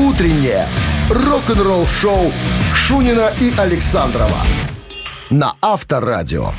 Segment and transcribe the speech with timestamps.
[0.00, 0.66] Утреннее
[1.10, 2.32] рок-н-ролл-шоу
[2.74, 4.38] Шунина и Александрова
[5.28, 6.52] на Авторадио.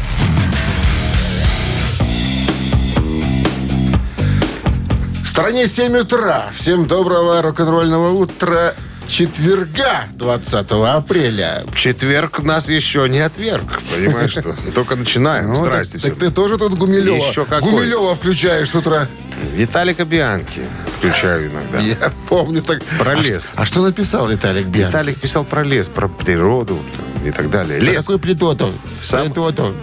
[5.24, 6.50] В стране 7 утра.
[6.54, 8.76] Всем доброго рок-н-ролльного утра
[9.12, 11.64] четверга, 20 апреля.
[11.75, 14.55] Четверг нас еще не отверг, понимаешь что?
[14.73, 15.50] Только начинаем.
[15.50, 16.16] Ну, Здрасте так, всем.
[16.16, 17.16] так ты тоже тут Гумилева.
[17.18, 17.71] Еще какой.
[17.71, 19.08] Гумилева включаешь с утра.
[19.54, 20.62] Виталика Бианки
[20.98, 21.80] включаю иногда.
[21.80, 22.82] Я помню так.
[23.00, 23.52] Про А лес.
[23.55, 24.88] А, что написал Виталик Биан?
[24.88, 26.80] Виталик писал про лес, про природу
[27.25, 27.80] и так далее.
[27.80, 28.05] Лес.
[28.05, 28.72] Какой плитоту?
[29.02, 29.34] Сам-.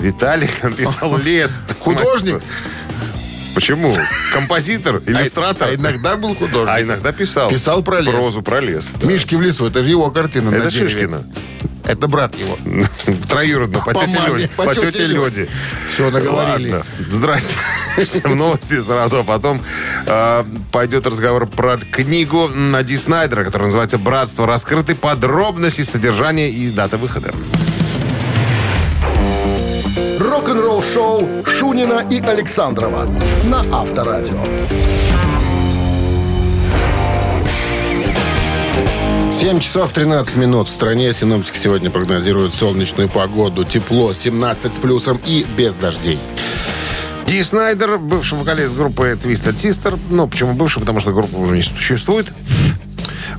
[0.00, 1.60] Виталик написал лес.
[1.80, 2.40] Художник?
[3.58, 3.92] Почему?
[4.32, 5.70] Композитор, иллюстратор.
[5.70, 6.68] А иногда был художник.
[6.68, 7.50] А иногда писал.
[7.50, 8.14] Писал про лес.
[8.14, 8.92] Прозу про лес.
[8.94, 9.08] да.
[9.08, 10.52] Мишки в лесу, это же его картина.
[10.52, 10.70] на Это.
[10.70, 11.24] Шишкина.
[11.84, 12.56] Это брат его.
[13.28, 14.48] Троюродно, по, По тете Лёде.
[14.56, 15.48] по По, тете Лёде.
[15.92, 16.70] Всё, наговорили.
[16.70, 16.86] Ладно.
[17.10, 17.52] Здрасте.
[18.04, 19.60] Всем новости сразу, а потом
[20.06, 24.46] э, пойдет разговор про книгу на Ди Снайдера, которая называется «Братство».
[24.46, 27.34] Раскрыты подробности содержания и дата выхода.
[30.38, 33.08] Рок-н-ролл-шоу Шунина и Александрова
[33.46, 34.40] на Авторадио.
[39.34, 40.68] 7 часов 13 минут.
[40.68, 43.64] В стране синоптики сегодня прогнозируют солнечную погоду.
[43.64, 46.20] Тепло 17 с плюсом и без дождей.
[47.26, 49.98] Ди Снайдер, бывший вокалист группы Twisted Sister.
[50.08, 50.78] Ну, почему бывший?
[50.78, 52.28] Потому что группа уже не существует.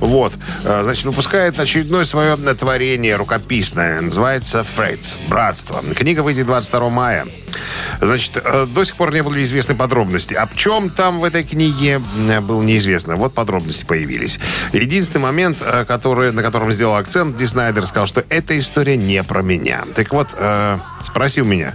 [0.00, 0.32] Вот.
[0.64, 4.00] Э, Значит, выпускает очередное свое творение рукописное.
[4.00, 5.18] Называется «Фрейтс.
[5.28, 5.82] Братство».
[5.94, 7.26] Книга выйдет 22 мая.
[8.00, 10.34] Значит, э, до сих пор не были известны подробности.
[10.34, 13.16] О чем там в этой книге э, было неизвестно.
[13.16, 14.40] Вот подробности появились.
[14.72, 19.42] Единственный момент, который, на котором сделал акцент, Ди Снайдер сказал, что эта история не про
[19.42, 19.82] меня.
[19.94, 21.74] Так вот, э, спросил меня,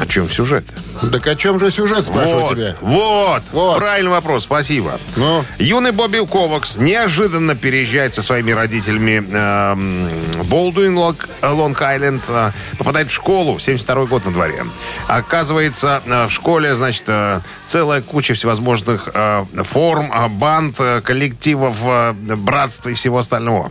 [0.00, 0.64] о чем сюжет?
[1.12, 2.76] Так о чем же сюжет, спрашиваю вот, тебя?
[2.80, 3.76] Вот, Вот.
[3.78, 4.98] правильный вопрос, спасибо.
[5.16, 5.44] Ну?
[5.58, 10.08] Юный Бобби Ковакс неожиданно переезжает со своими родителями эм,
[10.46, 14.64] Болдуин, Лонг- Лонг-Айленд, э, попадает в школу, 72 год на дворе.
[15.06, 21.76] Оказывается, э, в школе, значит, э, целая куча всевозможных э, форм, э, банд, э, коллективов,
[21.82, 23.70] э, братств и всего остального.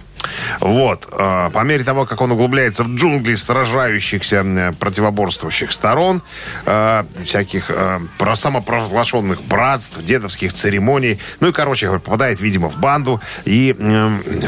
[0.59, 1.07] Вот.
[1.11, 6.21] э, По мере того, как он углубляется в джунгли сражающихся противоборствующих сторон,
[6.65, 13.21] э, всяких э, про- самопровозглашенных братств, дедовских церемоний, ну и, короче попадает, видимо, в банду.
[13.45, 13.75] И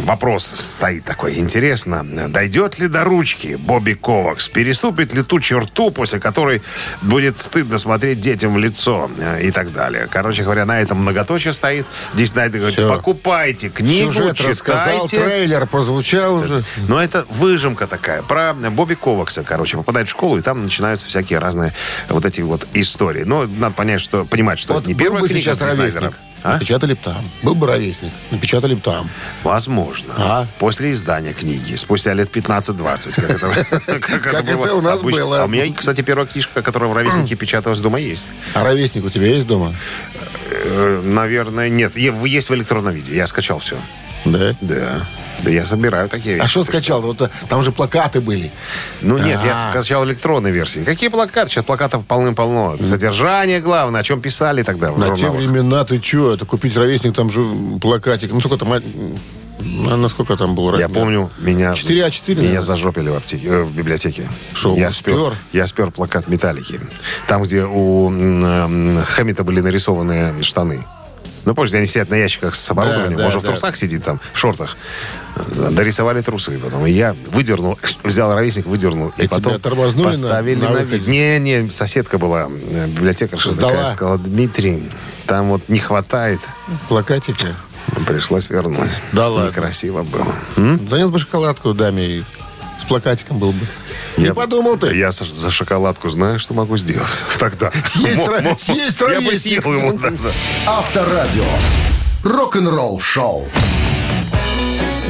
[0.04, 4.48] вопрос стоит такой, интересно, дойдет ли до ручки Бобби Ковакс?
[4.50, 6.62] Переступит ли ту черту, после которой
[7.02, 9.10] будет стыдно смотреть детям в лицо
[9.42, 10.08] и так далее?
[10.12, 11.86] Короче говоря, на этом многоточие стоит.
[12.14, 12.90] Здесь Найдер говорит, Всё.
[12.96, 15.26] покупайте книгу, Сюжет рассказал, читайте.
[15.62, 16.64] Трейлер прозвучал уже.
[16.88, 18.22] Но это выжимка такая.
[18.22, 21.74] Про Бобби Ковакса, короче, попадает в школу, и там начинаются всякие разные
[22.10, 23.24] вот эти вот истории.
[23.24, 26.18] Но надо понять, что, понимать, что Вот это не первая бы книга сейчас ровесник.
[26.44, 26.54] А?
[26.54, 27.30] Напечатали бы там.
[27.44, 28.12] Был бы ровесник.
[28.32, 29.08] Напечатали бы там.
[29.44, 30.14] Возможно.
[30.18, 30.48] А?
[30.58, 33.22] После издания книги, спустя лет 15-20.
[34.00, 35.44] Как это, у нас было.
[35.44, 38.28] А у меня, кстати, первая книжка, которая в ровеснике печаталась дома, есть.
[38.56, 39.76] А ровесник у тебя есть дома?
[40.50, 41.96] Э, Наверное, нет.
[41.96, 43.16] Есть в электронном виде.
[43.16, 43.76] Я скачал все.
[44.26, 44.56] Да.
[44.62, 45.02] Да.
[45.44, 46.44] Да я собираю такие вещи.
[46.46, 47.02] А что скачал?
[47.02, 48.52] Вот, э, там же плакаты были.
[49.02, 49.72] Ну нет, я А.
[49.72, 50.82] скачал электронной версии.
[50.82, 51.50] Какие плакаты?
[51.50, 52.78] Сейчас плакатов полным-полно.
[52.84, 56.34] Содержание главное, о чем писали тогда в На те времена ты что?
[56.34, 57.44] Это купить ровесник, там же
[57.82, 58.32] плакатик.
[58.32, 58.74] Ну, сколько там?
[58.74, 58.82] а,
[59.64, 60.90] на- Насколько там был Я размер?
[60.90, 62.62] помню, меня, 4А4, меня наверное?
[62.62, 64.28] зажопили в, аптеке, э, в библиотеке.
[64.56, 65.14] Шо, я спер?
[65.14, 66.80] спер, я спер плакат Металлики.
[67.28, 70.84] Там, где у м, Хэммита были нарисованы штаны.
[71.46, 73.18] Ну, где они сидят на ящиках с оборудованием?
[73.18, 73.48] да, Он же в да.
[73.50, 74.78] трусах сидит там, в шортах.
[75.72, 76.86] Дорисовали трусы потом.
[76.86, 79.14] И я выдернул, взял ровесник, выдернул.
[79.18, 81.08] И, И потом поставили на на, вид.
[81.08, 83.72] Не, не, соседка была, э, библиотекарша Сдала?
[83.74, 84.90] такая, сказала, Дмитрий,
[85.28, 86.40] там вот не хватает.
[86.90, 87.48] Плакатики.
[88.08, 88.92] Пришлось вернуть.
[89.12, 89.50] Да ладно?
[89.50, 90.34] Некрасиво было.
[90.56, 92.24] Занес бы шоколадку даме и
[92.82, 93.66] с плакатиком был бы.
[94.18, 94.96] Не Я- подумал ты.
[94.96, 97.72] Я за, за шоколадку знаю, что могу сделать тогда.
[97.86, 98.22] Съесть
[98.62, 99.64] съесть Я бы ровесник.
[99.64, 100.32] съел ему, да, да.
[100.68, 101.44] Авторадио.
[102.24, 103.48] Рок-н-ролл шоу.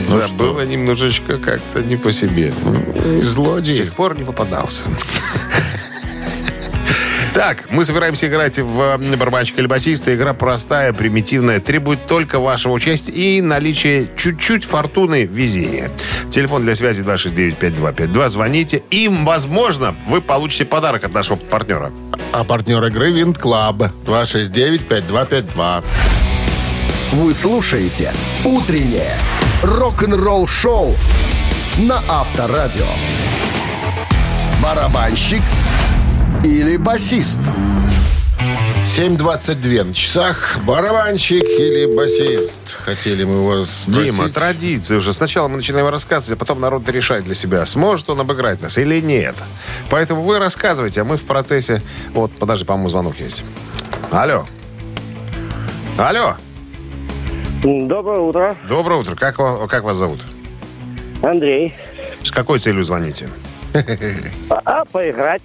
[0.09, 2.53] Да, было немножечко как-то не по себе.
[3.21, 3.77] С Злодей.
[3.77, 4.85] тех пор не попадался.
[7.33, 10.13] Так, мы собираемся играть в барабанщика или басиста.
[10.13, 15.89] Игра простая, примитивная, требует только вашего участия и наличия чуть-чуть фортуны, везения.
[16.29, 18.29] Телефон для связи 269-5252.
[18.29, 21.93] Звоните, и, возможно, вы получите подарок от нашего партнера.
[22.33, 23.81] А партнер игры Винт Клаб.
[24.05, 25.83] 269-5252.
[27.13, 29.17] Вы слушаете «Утреннее
[29.63, 30.96] рок-н-ролл-шоу»
[31.78, 32.86] на Авторадио.
[34.62, 35.42] Барабанщик
[36.44, 37.40] или басист?
[38.86, 40.58] 7.22 на часах.
[40.63, 42.60] Барабанщик или басист?
[42.84, 44.04] Хотели мы вас спросить.
[44.04, 45.13] Дима, традиция уже.
[45.13, 49.00] Сначала мы начинаем рассказывать, а потом народ решает для себя, сможет он обыграть нас или
[49.00, 49.36] нет.
[49.90, 51.81] Поэтому вы рассказывайте, а мы в процессе...
[52.13, 53.44] Вот, подожди, по-моему, звонок есть.
[54.12, 54.46] Алло.
[55.98, 56.36] Алло.
[57.63, 59.16] Доброе утро, Доброе утро.
[59.16, 60.19] Как, ва- как вас зовут?
[61.22, 61.75] Андрей.
[62.24, 63.30] С какой целью звоните?
[64.50, 65.42] А, поиграть?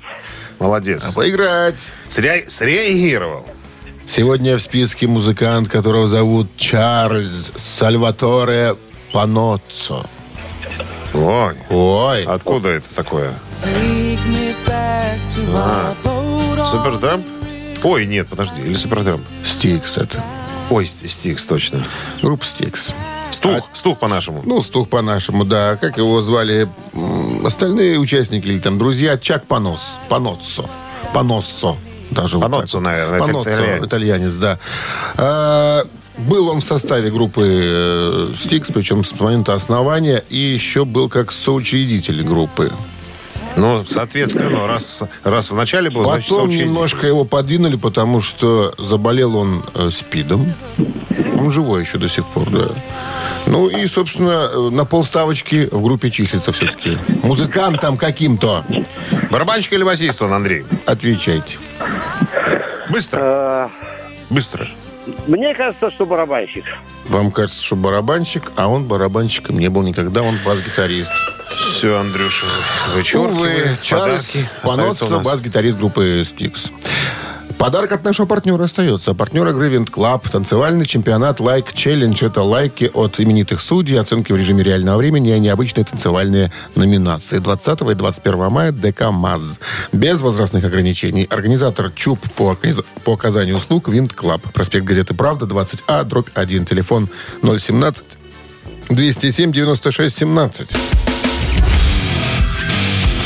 [0.59, 1.07] Молодец.
[1.07, 1.93] А поиграть.
[2.09, 3.47] Сре- Среагировал.
[4.07, 8.77] Сегодня в списке музыкант, которого зовут Чарльз Сальваторе
[9.13, 10.05] Паноццо.
[11.13, 13.33] Ой, Ой, откуда это такое?
[15.55, 15.95] А,
[16.71, 17.27] Супертрэмп?
[17.85, 19.23] Ой, нет, подожди, или Супертрэмп?
[19.45, 20.23] Стикс это.
[20.71, 21.83] Ой, Ст- Стикс, точно.
[22.23, 22.93] Группа Стикс.
[23.31, 24.43] Стух, стух по-нашему.
[24.45, 25.77] Ну, Стух по-нашему, да.
[25.77, 26.69] Как его звали
[27.45, 29.19] остальные участники или там друзья?
[29.19, 29.97] Чак Панос.
[30.09, 30.69] Паноццо.
[31.13, 31.77] Паноссо.
[32.11, 32.85] Даже Паноццо, вот.
[32.85, 33.87] наверное, Паноццо, итальянец.
[33.87, 34.59] итальянец, да.
[35.17, 35.85] А,
[36.19, 41.33] был он в составе группы э, Стикс, причем с момента основания, и еще был как
[41.33, 42.73] соучредитель группы.
[43.56, 46.69] Ну, соответственно, раз, раз в начале был, значит, Потом соучредитель.
[46.69, 50.53] немножко его подвинули, потому что заболел он э, СПИДом.
[51.38, 52.69] Он живой еще до сих пор, да.
[53.47, 56.99] Ну и, собственно, э, на полставочки в группе числится все-таки.
[57.23, 58.64] Музыкантом каким-то.
[59.31, 60.64] Барабанщик или басист он, Андрей?
[60.85, 61.56] Отвечайте.
[62.91, 63.69] Быстро, Э,
[64.31, 64.69] быстро.
[65.26, 66.64] Мне кажется, что барабанщик.
[67.08, 71.11] Вам кажется, что барабанщик, а он барабанщиком не был никогда, он бас-гитарист.
[71.55, 72.47] Все, Андрюша,
[72.94, 73.31] вычеркивай.
[73.31, 74.37] Увы, Чарльз
[75.17, 75.26] нас.
[75.26, 76.70] бас-гитарист группы Стикс.
[77.58, 79.14] Подарок от нашего партнера остается.
[79.14, 80.28] Партнер игры Винт Клаб.
[80.28, 82.26] Танцевальный чемпионат Like Challenge.
[82.26, 87.38] Это лайки от именитых судей, оценки в режиме реального времени и необычные танцевальные номинации.
[87.38, 89.58] 20 и 21 мая ДК МАЗ.
[89.93, 91.25] Без возрастных ограничений.
[91.31, 92.56] Организатор ЧУП по,
[93.04, 94.43] по оказанию услуг Винт Клаб.
[94.52, 96.66] Проспект газеты «Правда», 20А, дробь 1.
[96.66, 97.08] Телефон
[97.43, 98.04] 017
[98.90, 100.69] 207 96 17.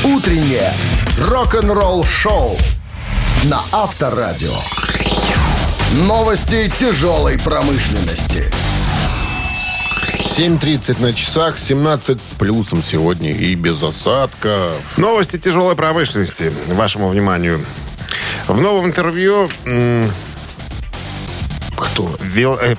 [0.04, 0.72] Утреннее
[1.18, 2.56] рок-н-ролл-шоу
[3.44, 4.54] на Авторадио.
[5.92, 8.50] Новости тяжелой промышленности.
[10.36, 14.80] 7.30 на часах, 17 с плюсом сегодня и без осадков.
[14.96, 16.52] Новости тяжелой промышленности.
[16.68, 17.64] Вашему вниманию.
[18.46, 19.48] В новом интервью
[21.76, 22.16] Кто?
[22.20, 22.76] вил- э,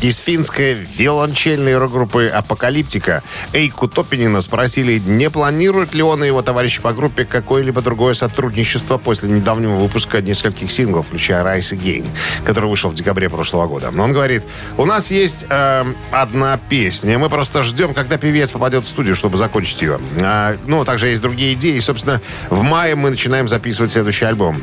[0.00, 3.22] из финской виолончельной рок-группы «Апокалиптика»
[3.52, 8.98] Эйку Топинина спросили, не планирует ли он и его товарищи по группе какое-либо другое сотрудничество
[8.98, 12.06] после недавнего выпуска нескольких синглов, включая «Rise Again»,
[12.44, 13.90] который вышел в декабре прошлого года.
[13.90, 14.44] Но он говорит,
[14.76, 19.36] у нас есть э, одна песня, мы просто ждем, когда певец попадет в студию, чтобы
[19.36, 19.98] закончить ее.
[20.20, 21.76] А, ну, также есть другие идеи.
[21.76, 22.20] И, собственно,
[22.50, 24.62] в мае мы начинаем записывать следующий альбом.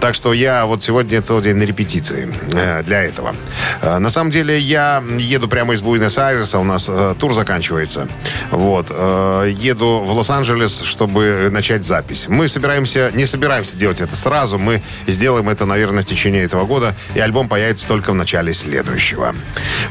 [0.00, 3.34] Так что я вот сегодня целый день на репетиции э, для этого.
[3.80, 8.08] Э, на самом деле я еду прямо из Буэнос-Айреса, у нас э, тур заканчивается.
[8.50, 8.88] Вот.
[8.90, 12.26] э, еду в Лос-Анджелес, чтобы начать запись.
[12.28, 16.96] Мы собираемся, не собираемся делать это сразу, мы сделаем это, наверное, в течение этого года,
[17.14, 19.34] и альбом появится только в начале следующего.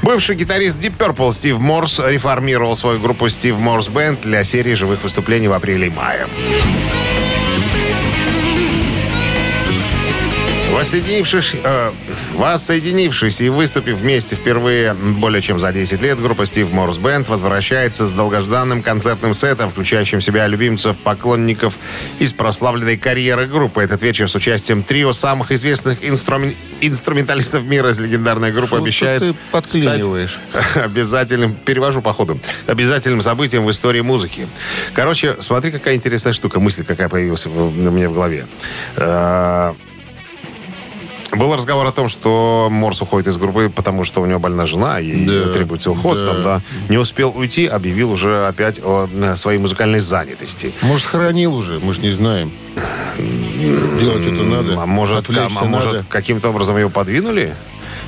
[0.01, 5.03] Бывший гитарист Deep Purple Стив Морс реформировал свою группу Steve Morse Band для серии живых
[5.03, 6.27] выступлений в апреле и мае.
[10.71, 11.91] Воссоединившись, э,
[12.33, 18.07] воссоединившись и выступив вместе впервые более чем за 10 лет, группа Steve Morse Band возвращается
[18.07, 21.77] с долгожданным концертным сетом, включающим в себя любимцев, поклонников
[22.19, 23.83] из прославленной карьеры группы.
[23.83, 29.19] Этот вечер с участием трио самых известных инструмен- инструменталистов мира из легендарной группы Что-то обещает
[29.19, 30.39] ты подклиниваешь.
[30.51, 34.47] стать обязательным, перевожу по ходу, обязательным событием в истории музыки.
[34.93, 38.47] Короче, смотри, какая интересная штука, мысль какая появилась у меня в голове.
[41.35, 44.99] Был разговор о том, что Морс уходит из группы, потому что у него больна жена,
[44.99, 46.17] и Да, требуется уход.
[46.17, 46.25] да.
[46.25, 46.61] Там, да.
[46.89, 50.73] Не успел уйти, объявил уже опять о э, своей музыкальной занятости.
[50.81, 52.51] Может, схоронил уже, мы же не знаем.
[53.99, 54.81] Делать это надо.
[54.81, 57.53] А может, Отвлечься а может каким-то образом его подвинули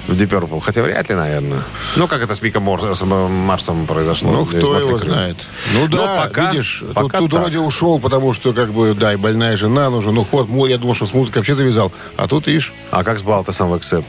[0.08, 0.60] в Deep Purple?
[0.62, 1.64] Хотя вряд ли, наверное.
[1.96, 4.32] Ну, как это с Миком Мор- с Марсом произошло.
[4.32, 5.10] Ну, кто его Крю.
[5.10, 5.38] знает.
[5.74, 7.40] Ну да, пока- видишь, тут, пока тут так.
[7.42, 10.14] вроде ушел, потому что, как бы, да, и больная жена нужен.
[10.16, 11.92] Ну, ход, я думал, что с музыкой вообще завязал.
[12.18, 14.06] А тут, видишь, А как с Балтасом в Accept?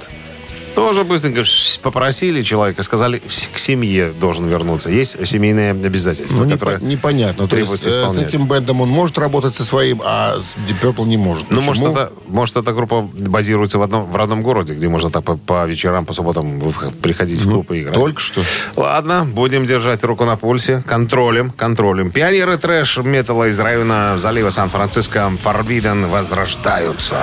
[0.74, 1.44] Тоже быстренько
[1.82, 4.90] попросили человека, сказали, с- к семье должен вернуться.
[4.90, 6.78] Есть семейные обязательства, ну, которые...
[6.78, 7.48] непо- непонятно.
[7.48, 8.28] То есть, требуется э, с исполнять.
[8.28, 11.50] этим бэндом он может работать со своим, а с Deep Purple не может.
[11.50, 15.24] Ну, может это, может, эта группа базируется в, одном, в родном городе, где можно так
[15.24, 16.60] по, по вечерам, по субботам
[17.02, 17.94] приходить в клуб и играть.
[17.96, 18.42] Ну, Только что.
[18.76, 20.82] Ладно, будем держать руку на пульсе.
[20.86, 22.10] Контролем, контролем.
[22.10, 27.16] Пионеры трэш металла из района залива Сан-Франциско Forbidden возрождаются.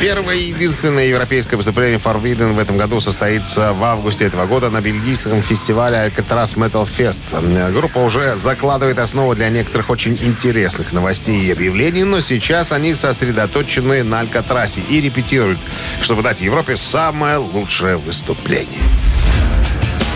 [0.00, 4.80] Первое и единственное европейское выступление Forbidden в этом году состоится в августе этого года на
[4.80, 7.70] бельгийском фестивале Alcatraz Metal Fest.
[7.70, 14.02] Группа уже закладывает основу для некоторых очень интересных новостей и объявлений, но сейчас они сосредоточены
[14.02, 15.58] на Алькатрасе и репетируют,
[16.00, 18.80] чтобы дать Европе самое лучшее выступление.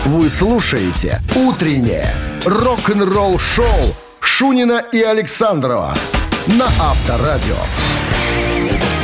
[0.05, 2.11] Вы слушаете «Утреннее
[2.43, 5.95] рок-н-ролл-шоу» Шунина и Александрова
[6.47, 7.57] на Авторадио.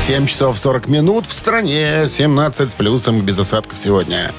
[0.02, 4.32] 7 часов 40 минут в стране, 17 с плюсом без осадков сегодня.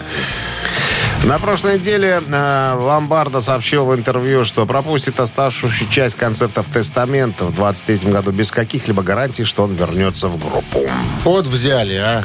[1.24, 7.54] На прошлой неделе э, Ломбардо сообщил в интервью, что пропустит оставшуюся часть концертов «Тестамента» в
[7.54, 10.84] 23 году без каких-либо гарантий, что он вернется в группу.
[11.22, 12.24] Вот взяли, а.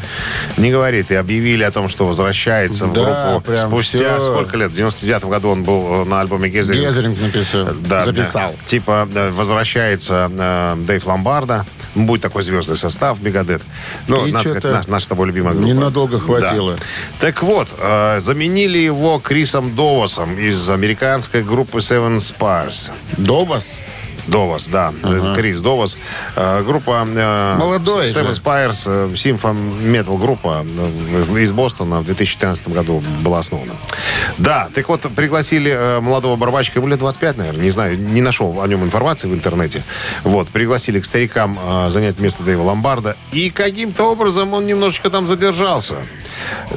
[0.57, 3.51] Не говорит, и объявили о том, что возвращается в Да, группу.
[3.51, 4.33] прям Спустя всё.
[4.33, 4.71] сколько лет?
[4.71, 6.87] В 99 году он был э, на альбоме «Гезеринг».
[6.89, 8.51] Гезеринг написал, Да, записал.
[8.57, 8.65] да.
[8.65, 11.67] Типа э, возвращается э, Дэйв Ломбардо.
[11.93, 13.61] Будет такой звездный состав Мегадет.
[14.07, 15.67] Ну, И надо сказать, наш, наша с тобой любимая группа.
[15.67, 16.75] ненадолго хватило.
[16.75, 16.83] Да.
[17.19, 22.91] Так вот, э, заменили его Крисом Довосом из американской группы Seven Spars.
[23.17, 23.77] До вас?
[24.27, 24.93] Довос, да.
[25.35, 25.97] Крис Довос.
[26.35, 27.07] Э, группа...
[27.07, 28.41] э, Молодой Seven же.
[28.41, 30.65] Spires, э, симфо-метал группа
[31.39, 33.73] из Бостона в 2014 году была основана.
[34.37, 38.67] Да, так вот, пригласили молодого барабанщика, ему лет 25, наверное, не знаю, не нашел о
[38.67, 39.83] нем информации в интернете.
[40.23, 41.57] Вот, пригласили к старикам
[41.89, 45.95] занять место Дэйва Ломбарда, и каким-то образом он немножечко там задержался.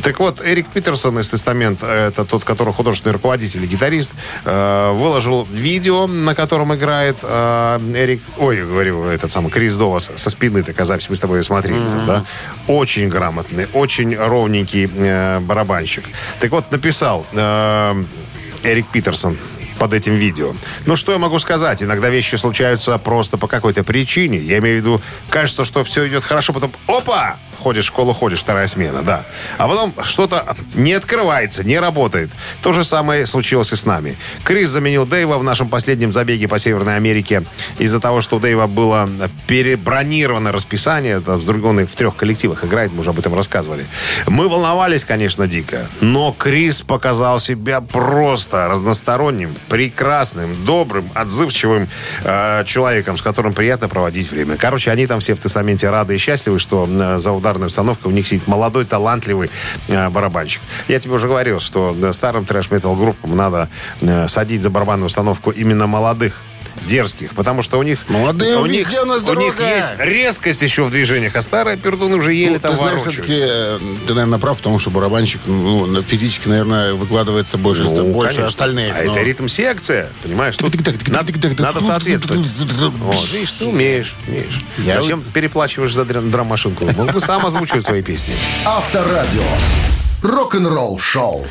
[0.03, 4.13] Так вот, Эрик Питерсон из «Тестамент», это тот, который художественный руководитель и гитарист,
[4.45, 10.31] э, выложил видео, на котором играет э, Эрик, ой, говорю, этот самый Крис Довас со
[10.31, 12.25] спины такая запись, мы с тобой ее смотрели, там, да?
[12.67, 16.05] Очень грамотный, очень ровненький э, барабанщик.
[16.41, 17.27] Так вот, написал
[18.63, 19.37] Эрик Питерсон
[19.81, 20.55] под этим видео.
[20.85, 21.83] Ну, что я могу сказать?
[21.83, 24.39] Иногда вещи случаются просто по какой-то причине.
[24.39, 25.01] Я имею в виду,
[25.31, 27.39] кажется, что все идет хорошо, потом опа!
[27.61, 29.25] Ходишь в школу, ходишь, вторая смена, да.
[29.59, 32.31] А потом что-то не открывается, не работает.
[32.63, 34.17] То же самое случилось и с нами.
[34.45, 37.45] Крис заменил Дэйва в нашем последнем забеге по Северной Америке
[37.79, 39.09] из-за того, что у Дэйва было
[39.47, 41.19] перебронировано расписание.
[41.19, 43.85] Он в трех коллективах играет, мы уже об этом рассказывали.
[44.27, 45.87] Мы волновались, конечно, дико.
[46.01, 51.89] Но Крис показал себя просто разносторонним, прекрасным, добрым, отзывчивым
[52.25, 54.57] э, человеком, с которым приятно проводить время.
[54.57, 58.15] Короче, они там все в тестаменте рады и счастливы, что э, за ударной установкой у
[58.15, 59.51] них сидит молодой, талантливый
[59.89, 60.63] э, барабанщик.
[60.89, 63.69] Я тебе уже говорил, что э, старым трэш-метал группам надо
[64.01, 66.41] э, садить за барабанную установку именно молодых
[66.87, 70.85] дерзких, потому что у них Молодые у них, у нас у них есть резкость еще
[70.85, 74.39] в движениях, а старые пердуны уже еле Ну, там ты знаешь, все-таки, э, ты, наверное,
[74.39, 78.47] прав, потому что барабанщик ну, физически, наверное, выкладывается больше, Ну, больше конечно.
[78.47, 78.95] остальных.
[78.99, 80.57] А но- это ритм-секция, понимаешь?
[80.57, 80.75] Тут
[81.09, 82.47] надо, надо соответствовать.
[82.99, 84.61] Вот, видишь, ты умеешь, умеешь.
[84.79, 86.87] Я Зачем переплачиваешь за драм- драм-машинку?
[86.97, 88.35] Мог бы сам озвучивать свои песни.
[88.65, 89.43] Авторадио.
[90.23, 91.47] Рок-н-ролл шоу.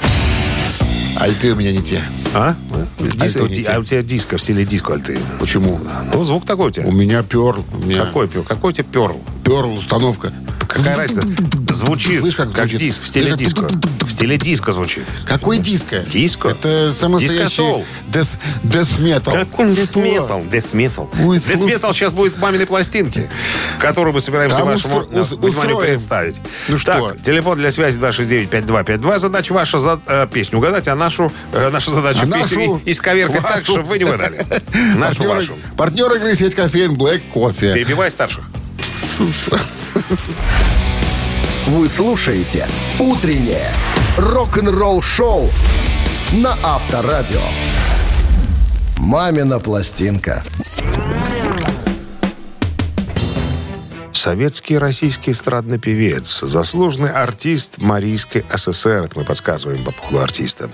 [1.20, 2.02] Альты у меня не те.
[2.34, 2.56] А?
[3.00, 3.70] Дис- Альты не ди- те.
[3.72, 5.20] а у тебя диско в стиле диско, аль ты?
[5.40, 5.80] Почему?
[6.14, 6.86] Ну, звук такой у тебя.
[6.88, 7.66] У меня перл.
[7.74, 8.44] У меня Какой пер?
[8.44, 9.22] Какой у тебя перл?
[9.44, 10.32] перл установка.
[10.70, 11.24] Какая разница?
[11.74, 12.80] Звучит, Слышь, как как звучит?
[12.80, 13.68] диск, в стиле диско.
[14.06, 15.04] В стиле диско звучит.
[15.26, 16.00] Какой диско?
[16.08, 16.50] Диско?
[16.50, 17.62] Это самый настоящий
[18.12, 18.28] death,
[18.64, 19.34] death metal.
[19.34, 20.50] Какой death metal?
[20.50, 21.10] Death metal.
[21.26, 23.30] Ой, Death metal сейчас будет в маминой пластинке,
[23.80, 26.40] которую мы собираемся Там вашему вниманию представить.
[26.68, 27.14] Ну что?
[27.14, 29.20] Так, телефон для связи 269-5252.
[29.20, 33.42] Задача ваша за, э, песню угадать, а нашу, э, наша задача А песню нашу- исковеркать
[33.42, 34.46] так, чтобы вы не угадали.
[34.96, 35.54] Нашу Партнер, вашу.
[35.76, 37.74] партнер игры сеть кофеин Black Кофе.
[37.74, 38.44] Перебивай старших.
[41.68, 42.68] Вы слушаете
[43.00, 43.72] «Утреннее
[44.18, 45.50] рок-н-ролл шоу»
[46.32, 47.42] на Авторадио.
[48.98, 50.44] «Мамина пластинка».
[54.12, 59.06] Советский российский эстрадный певец, заслуженный артист Марийской ССР.
[59.06, 60.70] Это мы подсказываем по пухлу артиста.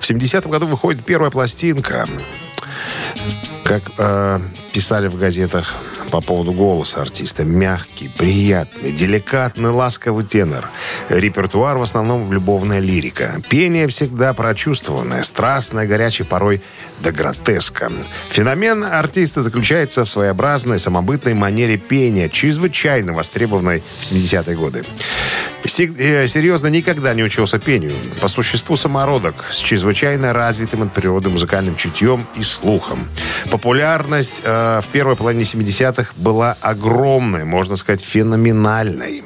[0.00, 2.06] В 70-м году выходит первая пластинка.
[3.64, 4.40] Как э,
[4.78, 5.74] писали в газетах
[6.12, 7.44] по поводу голоса артиста.
[7.44, 10.70] Мягкий, приятный, деликатный, ласковый тенор.
[11.08, 13.42] Репертуар в основном любовная лирика.
[13.48, 16.62] Пение всегда прочувствованное, страстное, горячее, порой
[17.00, 17.90] до гротеска.
[18.30, 24.84] Феномен артиста заключается в своеобразной самобытной манере пения, чрезвычайно востребованной в 70-е годы.
[25.64, 27.92] Э, серьезно никогда не учился пению.
[28.20, 33.08] По существу самородок с чрезвычайно развитым от природы музыкальным чутьем и слухом.
[33.50, 39.22] Популярность э, в первой половине 70-х была огромной, можно сказать, феноменальной.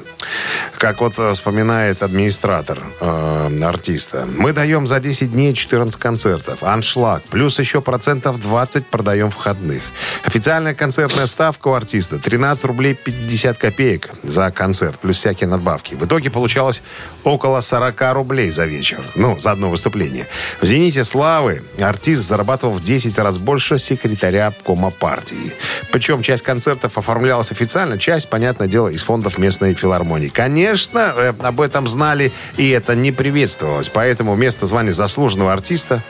[0.77, 4.27] Как вот э, вспоминает администратор э, артиста.
[4.37, 6.63] Мы даем за 10 дней 14 концертов.
[6.63, 7.23] Аншлаг.
[7.23, 9.81] Плюс еще процентов 20 продаем входных.
[10.23, 14.99] Официальная концертная ставка у артиста 13 рублей 50 копеек за концерт.
[14.99, 15.95] Плюс всякие надбавки.
[15.95, 16.81] В итоге получалось
[17.23, 19.03] около 40 рублей за вечер.
[19.15, 20.27] Ну, за одно выступление.
[20.61, 25.53] В «Зените славы» артист зарабатывал в 10 раз больше секретаря обкома партии.
[25.91, 30.12] Причем часть концертов оформлялась официально, часть, понятное дело, из фондов местной филармонии.
[30.29, 33.89] Конечно, э, об этом знали, и это не приветствовалось.
[33.89, 36.01] Поэтому вместо звания заслуженного артиста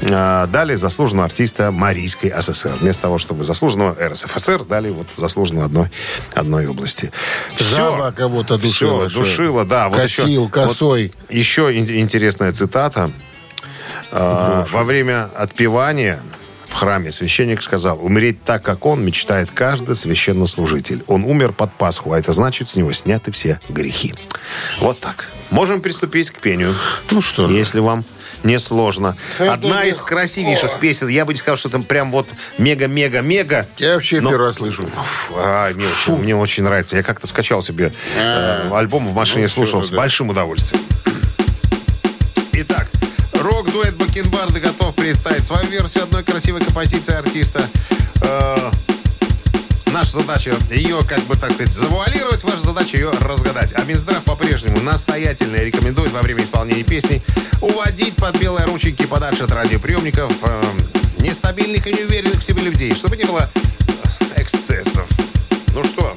[0.00, 2.76] э, дали заслуженного артиста Марийской ССР.
[2.80, 5.90] Вместо того, чтобы заслуженного РСФСР, дали вот заслуженного одной,
[6.34, 7.12] одной области.
[7.58, 9.88] Жаба кого-то душила, Все, душила, да.
[9.88, 11.12] Вот Косил, еще, косой.
[11.28, 13.10] вот еще ин- интересная цитата.
[14.10, 16.20] А, во время отпевания
[16.68, 21.02] в храме священник сказал, умереть так, как он, мечтает каждый священнослужитель.
[21.06, 24.14] Он умер под Пасху, а это значит, с него сняты все грехи.
[24.80, 25.28] Вот так.
[25.50, 26.74] Можем приступить к пению.
[27.10, 27.50] Ну что ж.
[27.52, 28.04] Если вам
[28.44, 29.16] не сложно.
[29.38, 31.08] Это Одна из красивейших песен.
[31.08, 33.66] Я бы не сказал, что там прям вот мега-мега-мега.
[33.78, 34.84] Я вообще Но- первый раз слышу.
[35.36, 36.96] А, мне, очень, мне очень нравится.
[36.96, 39.96] Я как-то скачал себе э, альбом в машине, ну, слушал всё, с да.
[39.96, 40.82] большим удовольствием.
[43.78, 47.68] Итак, рок-дуэт Бакенбарды готов представить свою версию одной красивой композиции артиста.
[48.22, 48.70] Э,
[49.92, 53.72] Наша задача ее, как бы так сказать, завуалировать, ваша задача ее разгадать.
[53.74, 57.22] А Минздрав по-прежнему настоятельно рекомендует во время исполнения песни
[57.60, 60.62] уводить под белые рученьки подальше от радиоприемников э,
[61.20, 63.48] нестабильных и неуверенных в себе людей, чтобы не было
[64.36, 65.06] э, эксцессов.
[65.74, 66.12] Ну что,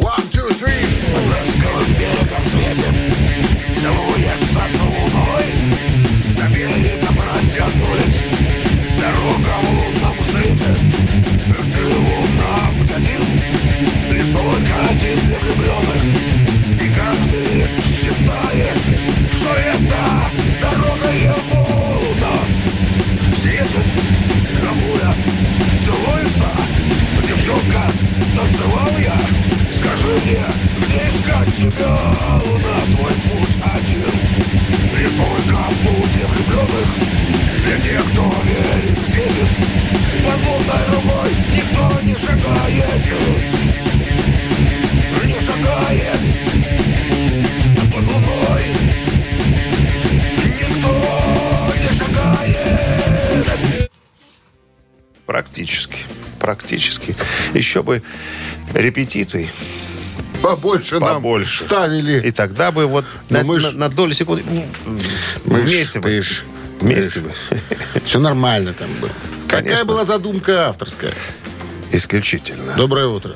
[0.00, 0.84] one, two, three.
[1.30, 4.93] ласковым берегом светит, целуется с луной.
[4.93, 4.93] До
[7.54, 8.24] протянулись,
[8.98, 9.83] дорога
[58.84, 59.50] репетиций
[60.42, 61.58] Побольше нам побольше.
[61.58, 62.20] ставили.
[62.26, 64.42] И тогда бы вот Но на, мы ж- на- на долю секунды
[65.46, 66.08] Мы ж- вместе бы.
[66.10, 66.44] ты ж-
[66.80, 67.32] Вместе бы.
[68.04, 69.10] Все нормально там было.
[69.48, 69.84] Какая Конечно.
[69.86, 71.12] была задумка авторская?
[71.92, 72.74] Исключительно.
[72.76, 73.34] Доброе утро.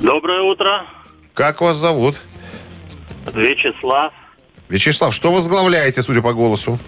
[0.00, 0.86] Доброе утро.
[1.34, 2.16] Как вас зовут?
[3.34, 4.12] Вячеслав.
[4.68, 6.78] Вячеслав, что возглавляете, судя по голосу?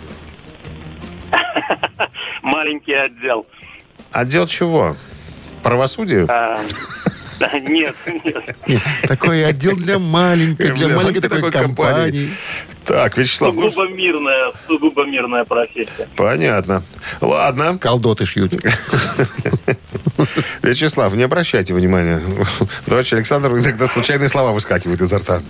[2.42, 3.46] Маленький отдел.
[4.12, 4.96] Отдел чего?
[5.62, 6.27] Правосудие?
[7.40, 8.57] Да, нет, нет.
[9.09, 12.31] Такой отдел для маленькой, для маленькой такой компании.
[12.85, 16.07] Так, Вячеслав, ну, Сугубо мирная, сугубо мирная профессия.
[16.16, 16.83] понятно.
[17.20, 17.79] Ладно.
[17.79, 18.53] Колдоты шьют.
[20.62, 22.20] Вячеслав, не обращайте внимания.
[22.87, 25.40] Товарищ Александр иногда случайные слова выскакивают изо рта.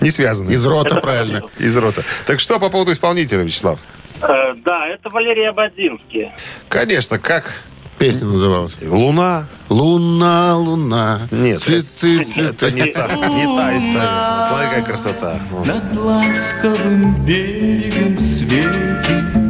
[0.00, 0.52] Не связаны.
[0.52, 1.42] Из рота, правильно.
[1.58, 2.04] Из рота.
[2.26, 3.78] Так что по поводу исполнителя, Вячеслав?
[4.22, 6.30] Э, да, это Валерий Абадзинский.
[6.68, 7.52] Конечно, как
[7.98, 8.76] Песня называлась.
[8.80, 9.46] Луна.
[9.68, 11.20] Луна, луна.
[11.30, 12.72] Нет, Цветы, Это цветы.
[12.72, 14.42] не та, не та история.
[14.46, 15.40] Смотри, какая красота.
[15.64, 19.47] Над ласковым берегом светит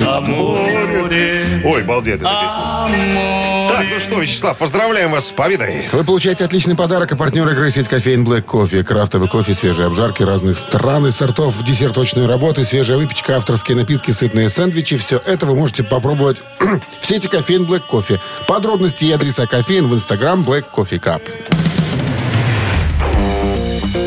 [0.00, 3.68] Море, Ой, балдеет эта песня.
[3.68, 5.88] Так, ну что, Вячеслав, поздравляем вас с победой.
[5.92, 8.84] Вы получаете отличный подарок, а партнер игры сеть кофеин Black Кофе.
[8.84, 14.50] Крафтовый кофе, свежие обжарки разных стран и сортов, десерточные работы, свежая выпечка, авторские напитки, сытные
[14.50, 14.96] сэндвичи.
[14.96, 16.42] Все это вы можете попробовать
[17.00, 18.20] в сети кофеен Black Coffee.
[18.46, 21.22] Подробности и адреса кофеен в Instagram Black Coffee Cup.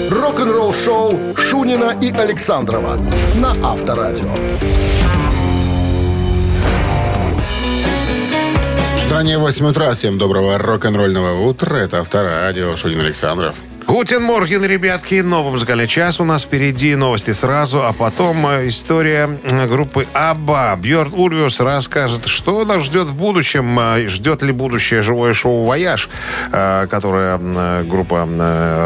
[0.10, 2.98] Рок-н-ролл шоу Шунина и Александрова
[3.36, 4.34] на Авторадио.
[9.12, 9.94] Стране 8 утра.
[9.94, 11.80] Всем доброго рок-н-ролльного утра.
[11.80, 12.78] Это Авторадио.
[12.78, 13.54] Шунин Александров.
[13.86, 15.16] Guten Morgen, ребятки.
[15.16, 16.96] Новый музыкальный час у нас впереди.
[16.96, 20.78] Новости сразу, а потом э, история э, группы ABBA.
[20.78, 23.78] Бьорн Ульвиус расскажет, что нас ждет в будущем.
[23.78, 26.08] э, Ждет ли будущее живое шоу «Voyage»,
[26.50, 27.38] которое
[27.84, 28.26] группа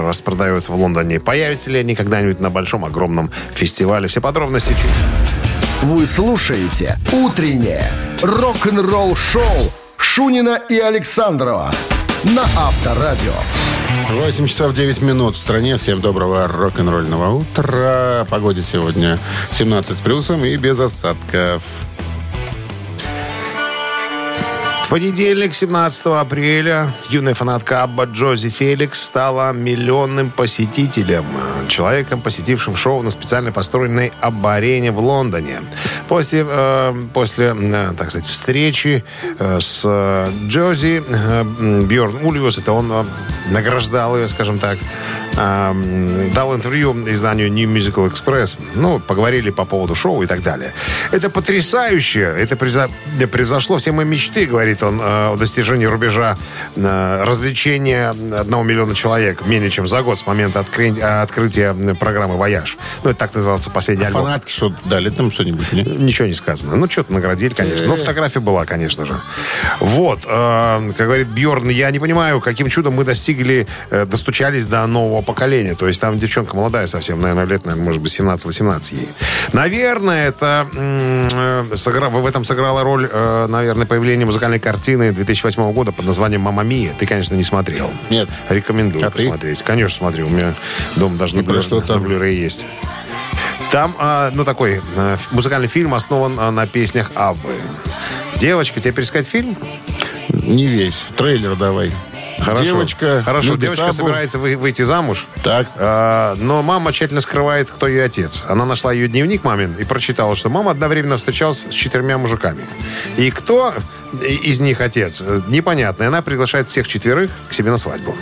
[0.08, 1.20] распродает в Лондоне.
[1.20, 4.08] Появятся ли они когда-нибудь на большом, огромном фестивале?
[4.08, 7.92] Все подробности чуть Вы слушаете «Утреннее
[8.24, 9.72] рок-н-ролл шоу»
[10.06, 11.72] Шунина и Александрова
[12.36, 13.34] на Авторадио.
[14.12, 15.78] 8 часов 9 минут в стране.
[15.78, 18.26] Всем доброго рок-н-ролльного утра.
[18.30, 19.18] Погода сегодня
[19.52, 21.64] 17 с плюсом и без осадков.
[24.86, 31.26] В понедельник, 17 апреля, юная фанатка Абба Джози Феликс стала миллионным посетителем.
[31.68, 35.62] Человеком, посетившим шоу на специально построенной Абба-арене в Лондоне.
[36.08, 39.04] После, э, после э, так сказать, встречи
[39.40, 43.06] э, с э, Джози, э, Бьорн Ульвус, это он э,
[43.50, 44.78] награждал ее, скажем так,
[45.36, 48.58] дал интервью изданию New Musical Express.
[48.76, 50.74] Ну, поговорили по поводу шоу и так далее.
[51.12, 52.22] Это потрясающе.
[52.38, 52.90] Это превзо-
[53.28, 56.38] превзошло все мои мечты, говорит он, э, о достижении рубежа
[56.76, 62.38] э, развлечения одного миллиона человек менее чем за год с момента откры- э, открытия программы
[62.38, 62.78] «Voyage».
[63.04, 64.24] Ну, это так назывался последний альбом.
[64.24, 65.82] Фанатки что дали там что-нибудь, не?
[65.84, 66.76] Ничего не сказано.
[66.76, 67.88] Ну, что-то наградили, конечно.
[67.88, 69.20] Но фотография была, конечно же.
[69.80, 70.20] Вот.
[70.26, 75.22] э, как говорит Бьорн, я не понимаю, каким чудом мы достигли, э, достучались до нового
[75.26, 75.76] поколения.
[75.76, 79.10] То есть там девчонка молодая совсем, наверное, лет, наверное, может быть, 17-18 ей.
[79.54, 85.92] Наверное, это э, сыгра- в этом сыграла роль, э, наверное, появление музыкальной картины 2008 года
[85.92, 86.94] под названием «Мама Мия».
[86.98, 87.92] Ты, конечно, не смотрел.
[88.10, 88.30] Нет.
[88.50, 89.24] Рекомендую А ты?
[89.24, 89.62] посмотреть.
[89.64, 90.28] Конечно, смотрю.
[90.28, 90.54] У меня
[90.96, 92.66] дома даже на, блю- что на Blu-ray есть.
[93.72, 94.82] Там, а, ну, такой
[95.32, 97.54] музыкальный фильм основан на песнях Аббы.
[98.38, 99.58] Девочка, тебе пересказать фильм?
[100.30, 101.02] Не весь.
[101.18, 101.92] Трейлер давай.
[102.40, 102.64] Хорошо.
[102.64, 103.22] Девочка.
[103.24, 103.94] Хорошо, любит девочка Аббу.
[103.96, 105.28] собирается вы- выйти замуж.
[105.44, 105.68] Так.
[105.78, 108.44] А, но мама тщательно скрывает, кто ее отец.
[108.48, 112.66] Она нашла ее дневник мамин и прочитала, что мама одновременно встречалась с четырьмя мужиками.
[113.18, 113.74] И кто
[114.22, 116.04] из них отец, э, непонятно.
[116.04, 118.16] И она приглашает всех четверых к себе на свадьбу.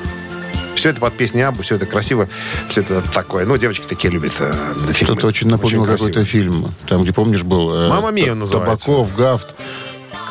[0.76, 2.28] Все это под песни Абу, все это красиво,
[2.68, 3.46] все это такое.
[3.46, 4.54] Ну, девочки такие любят э,
[4.92, 4.94] фильмы.
[4.96, 6.74] Что-то очень напомнил какой-то фильм.
[6.88, 7.74] Там, где, помнишь, был...
[7.74, 8.88] э, «Мамма Мия» называется.
[8.88, 9.54] Табаков, Гафт.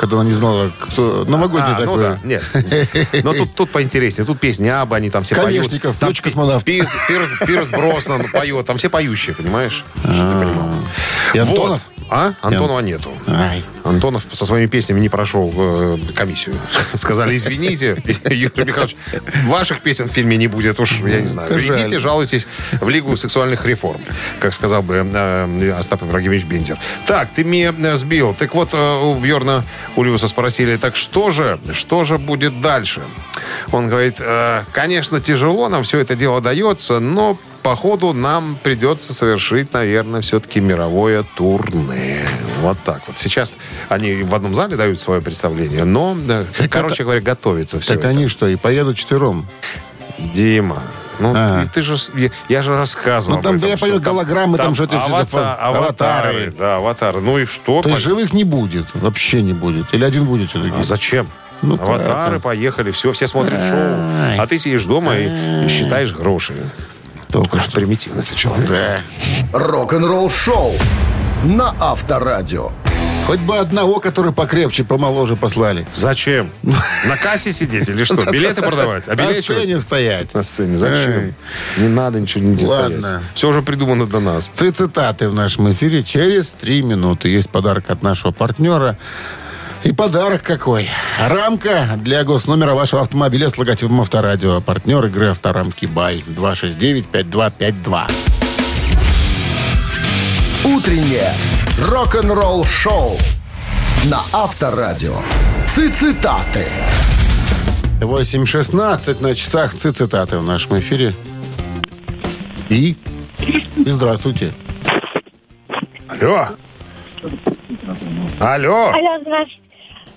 [0.03, 1.25] Когда она не знала, кто...
[1.29, 2.03] Новогодний А, ну такой.
[2.03, 2.43] да, нет.
[3.23, 4.27] Но тут, тут поинтереснее.
[4.27, 5.99] Тут песни Аба, они там все Колешников, поют.
[6.01, 6.65] Там дочь космонавта.
[6.65, 8.67] Пирс, Пирс, Пирс Броснан поет.
[8.67, 9.85] Там все поющие, понимаешь?
[9.95, 10.72] Чтобы ты понимал.
[11.35, 11.81] И Антонов?
[11.97, 12.03] Вот.
[12.13, 12.35] А?
[12.43, 13.11] Антонова нету.
[13.27, 13.65] Ай.
[13.85, 16.57] Антонов со своими песнями не прошел э, комиссию.
[16.95, 18.97] Сказали, извините, Юрий Михайлович,
[19.47, 21.51] ваших песен в фильме не будет уж, я не знаю.
[21.59, 22.47] Идите, жалуйтесь
[22.81, 24.01] в Лигу сексуальных реформ,
[24.41, 26.79] как сказал бы э, Остап Ибрагимович Бендер.
[27.07, 28.35] Так, ты меня э, сбил.
[28.35, 29.65] Так вот, э, у Бьорна
[29.97, 33.01] Ульвуса спросили, так что же, что же будет дальше?
[33.71, 39.73] Он говорит, «Э, конечно, тяжело нам все это дело дается, но походу нам придется совершить,
[39.73, 42.19] наверное, все-таки мировое турне.
[42.61, 43.19] Вот так вот.
[43.19, 43.55] Сейчас
[43.89, 48.29] они в одном зале дают свое представление, но, да, короче говоря, готовится все Так они
[48.29, 49.47] что, и поедут четвером?
[50.19, 50.83] Дима,
[51.19, 51.63] ну А.
[51.65, 53.37] ты, ты же, я, я же рассказывал.
[53.39, 56.29] Ну, там, этом, я понял, голограммы, там что-то все авата- это, аватары.
[56.29, 56.55] аватары.
[56.59, 57.21] Да, аватары.
[57.21, 57.83] Ну и что?
[57.83, 58.87] То есть живых не будет.
[58.95, 59.93] Вообще не будет.
[59.95, 60.75] Или один будет все-таки.
[60.79, 61.29] А зачем?
[61.63, 63.79] Ну, Аватары поехали, все, все смотрят шоу,
[64.41, 66.55] а ты сидишь дома и, и считаешь гроши.
[67.41, 67.71] Что.
[67.73, 68.69] Примитивный ты человек.
[69.53, 70.73] Рок-н-ролл шоу
[71.45, 72.71] на Авторадио.
[73.27, 75.87] Хоть бы одного, который покрепче, помоложе послали.
[75.95, 76.51] Зачем?
[76.63, 78.25] На кассе сидеть или что?
[78.31, 79.07] Билеты продавать?
[79.07, 79.45] На Обилечивать?
[79.63, 80.35] сцене стоять.
[80.35, 80.77] На сцене.
[80.77, 81.35] Зачем?
[81.79, 83.01] Не надо ничего не Ладно.
[83.01, 83.23] стоять.
[83.35, 84.51] Все уже придумано для нас.
[84.53, 87.29] Ци- Цитаты в нашем эфире через три минуты.
[87.29, 88.99] Есть подарок от нашего партнера.
[89.85, 90.89] И подарок какой?
[91.21, 94.61] Рамка для госномера вашего автомобиля с логотипом Авторадио.
[94.61, 96.23] Партнер игры Авторамки Бай.
[96.29, 98.11] 269-5252.
[100.65, 101.33] Утреннее
[101.89, 103.17] рок-н-ролл шоу
[104.05, 105.17] на Авторадио.
[105.67, 106.69] Цитаты.
[108.01, 111.15] 8.16 на часах Ци- цитаты в нашем эфире.
[112.69, 112.97] И?
[113.41, 114.53] И здравствуйте.
[116.09, 116.49] Алло.
[118.41, 118.89] Алло.
[118.91, 119.62] Алло, здравствуйте.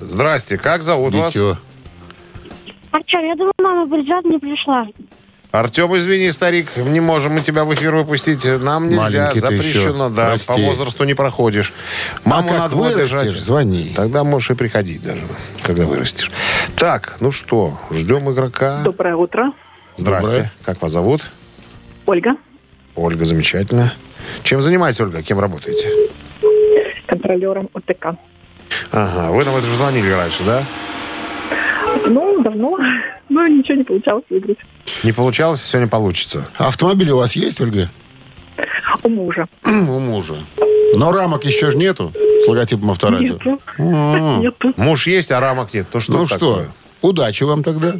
[0.09, 0.57] Здрасте.
[0.57, 1.33] Как зовут вас?
[1.33, 1.57] Дитё.
[2.91, 4.87] Артем, я думаю, мама придет, не пришла.
[5.51, 8.43] Артем, извини, старик, не можем мы тебя в эфир выпустить.
[8.45, 10.15] Нам нельзя, Маленький ты запрещено, еще.
[10.15, 10.25] да.
[10.27, 10.47] Прости.
[10.47, 11.73] По возрасту не проходишь.
[12.25, 13.31] Маму А надо было вырастешь, держать.
[13.31, 13.93] звони.
[13.95, 15.21] Тогда можешь и приходить даже,
[15.63, 16.29] когда вырастешь.
[16.75, 18.81] Так, ну что, ждем игрока.
[18.83, 19.53] Доброе утро.
[19.95, 20.27] Здрасте.
[20.27, 20.51] Доброе.
[20.63, 21.21] Как вас зовут?
[22.05, 22.35] Ольга,
[22.95, 23.93] Ольга, замечательно.
[24.43, 25.21] Чем занимаетесь, Ольга?
[25.23, 25.87] Кем работаете?
[27.07, 28.17] контролером ОТК.
[28.91, 30.65] Ага, вы нам это уже звонили раньше, да?
[32.05, 32.77] Ну, давно,
[33.29, 34.57] но ничего не получалось выиграть.
[35.03, 36.47] Не получалось, сегодня получится.
[36.57, 37.89] Автомобиль у вас есть, Ольга?
[39.03, 39.47] У мужа.
[39.65, 39.69] У
[39.99, 40.35] мужа.
[40.95, 43.33] Но рамок еще же нету с логотипом Авторадио.
[43.33, 43.59] Нету.
[43.77, 44.41] М.
[44.41, 44.73] Нету.
[44.77, 45.87] Муж есть, а рамок нет.
[45.93, 46.37] Ну что Ну такое?
[46.37, 46.65] что,
[47.01, 47.95] удачи вам тогда.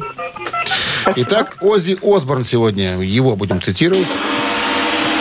[1.16, 4.06] Итак, Оззи Осборн сегодня, его будем цитировать.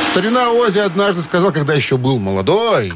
[0.10, 2.94] Старина Оззи однажды сказал, когда еще был молодой,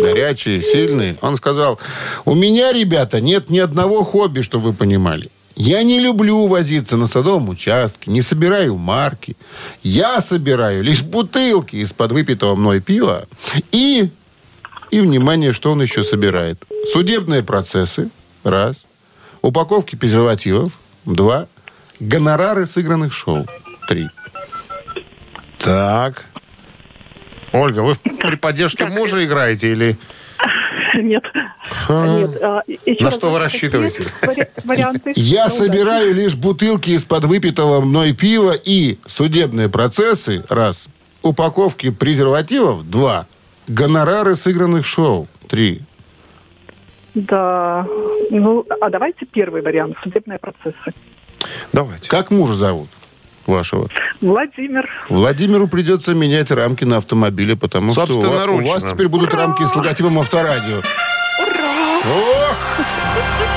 [0.00, 1.78] горячий, сильный, он сказал,
[2.24, 5.30] у меня, ребята, нет ни одного хобби, чтобы вы понимали.
[5.56, 9.36] Я не люблю возиться на садовом участке, не собираю марки.
[9.82, 13.28] Я собираю лишь бутылки из-под выпитого мной пива.
[13.70, 14.10] И,
[14.90, 16.64] и, внимание, что он еще собирает.
[16.92, 18.10] Судебные процессы,
[18.42, 18.86] раз.
[19.42, 20.72] Упаковки презервативов,
[21.04, 21.46] два.
[22.00, 23.46] Гонорары сыгранных шоу,
[23.88, 24.08] три.
[25.58, 26.24] Так.
[27.54, 29.96] Ольга, вы в- при поддержке мужа играете или...
[30.94, 31.24] Нет.
[31.88, 32.42] Нет.
[32.42, 32.62] а,
[33.00, 34.06] На что вы рассчитываете?
[35.14, 40.88] Я собираю лишь бутылки из-под выпитого мной пива и судебные процессы, раз.
[41.22, 43.26] Упаковки презервативов, два.
[43.66, 45.82] Гонорары сыгранных шоу, три.
[47.14, 47.86] Да.
[48.30, 49.96] Ну, а давайте первый вариант.
[50.02, 50.92] Судебные процессы.
[51.72, 52.08] Давайте.
[52.08, 52.88] Как мужа зовут
[53.46, 53.88] вашего?
[54.20, 54.88] Владимир.
[55.08, 59.62] Владимиру придется менять рамки на автомобиле, потому что у ва- у вас теперь будут рамки
[59.66, 60.82] с логотипом авторадио.
[62.06, 62.56] Ох,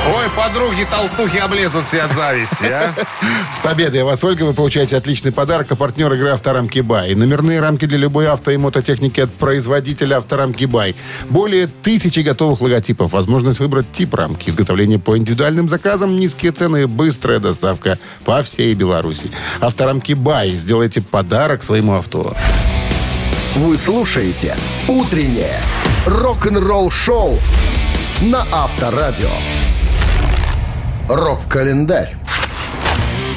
[0.10, 2.93] Ой, подруги толстухи облезут все от зависти, а?
[3.54, 5.67] С победой вас, Ольга, вы получаете отличный подарок.
[5.72, 7.13] А партнер игры «Авторамки Бай».
[7.13, 10.96] Номерные рамки для любой авто и мототехники от производителя «Авторамки Бай».
[11.30, 13.12] Более тысячи готовых логотипов.
[13.12, 14.50] Возможность выбрать тип рамки.
[14.50, 19.30] Изготовление по индивидуальным заказам, низкие цены быстрая доставка по всей Беларуси.
[19.60, 20.52] «Авторамки Бай».
[20.52, 22.34] Сделайте подарок своему авто.
[23.56, 24.56] Вы слушаете
[24.88, 25.60] «Утреннее
[26.06, 27.39] рок-н-ролл-шоу»
[28.22, 29.30] на Авторадио.
[31.08, 32.17] Рок-календарь.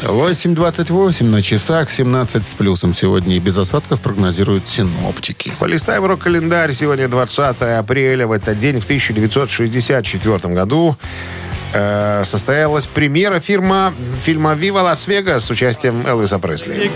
[0.02, 2.94] 8.28 на часах, 17 с плюсом.
[2.94, 5.52] Сегодня и без осадков прогнозируют синоптики.
[5.60, 6.72] Полистаем рок-календарь.
[6.72, 8.26] Сегодня 20 апреля.
[8.26, 10.96] В этот день, в 1964 году,
[11.72, 16.90] э, состоялась премьера фирма, фильма «Вива Лас-Вегас» с участием Элвиса Пресли.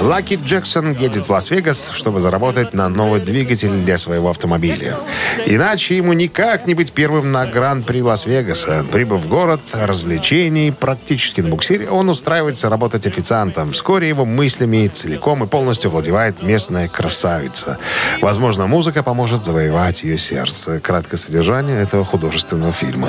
[0.00, 4.98] Лаки Джексон едет в Лас-Вегас, чтобы заработать на новый двигатель для своего автомобиля.
[5.46, 8.84] Иначе ему никак не быть первым на Гран-при Лас-Вегаса.
[8.92, 13.72] Прибыв в город развлечений, практически на буксире, он устраивается работать официантом.
[13.72, 17.78] Вскоре его мыслями целиком и полностью завладевает местная красавица.
[18.20, 20.61] Возможно, музыка поможет завоевать ее сердце.
[20.82, 23.08] Краткое содержание этого художественного фильма.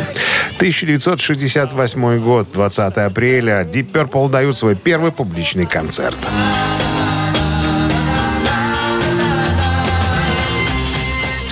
[0.57, 3.63] 1968 год, 20 апреля.
[3.63, 6.17] Deep Purple дают свой первый публичный концерт.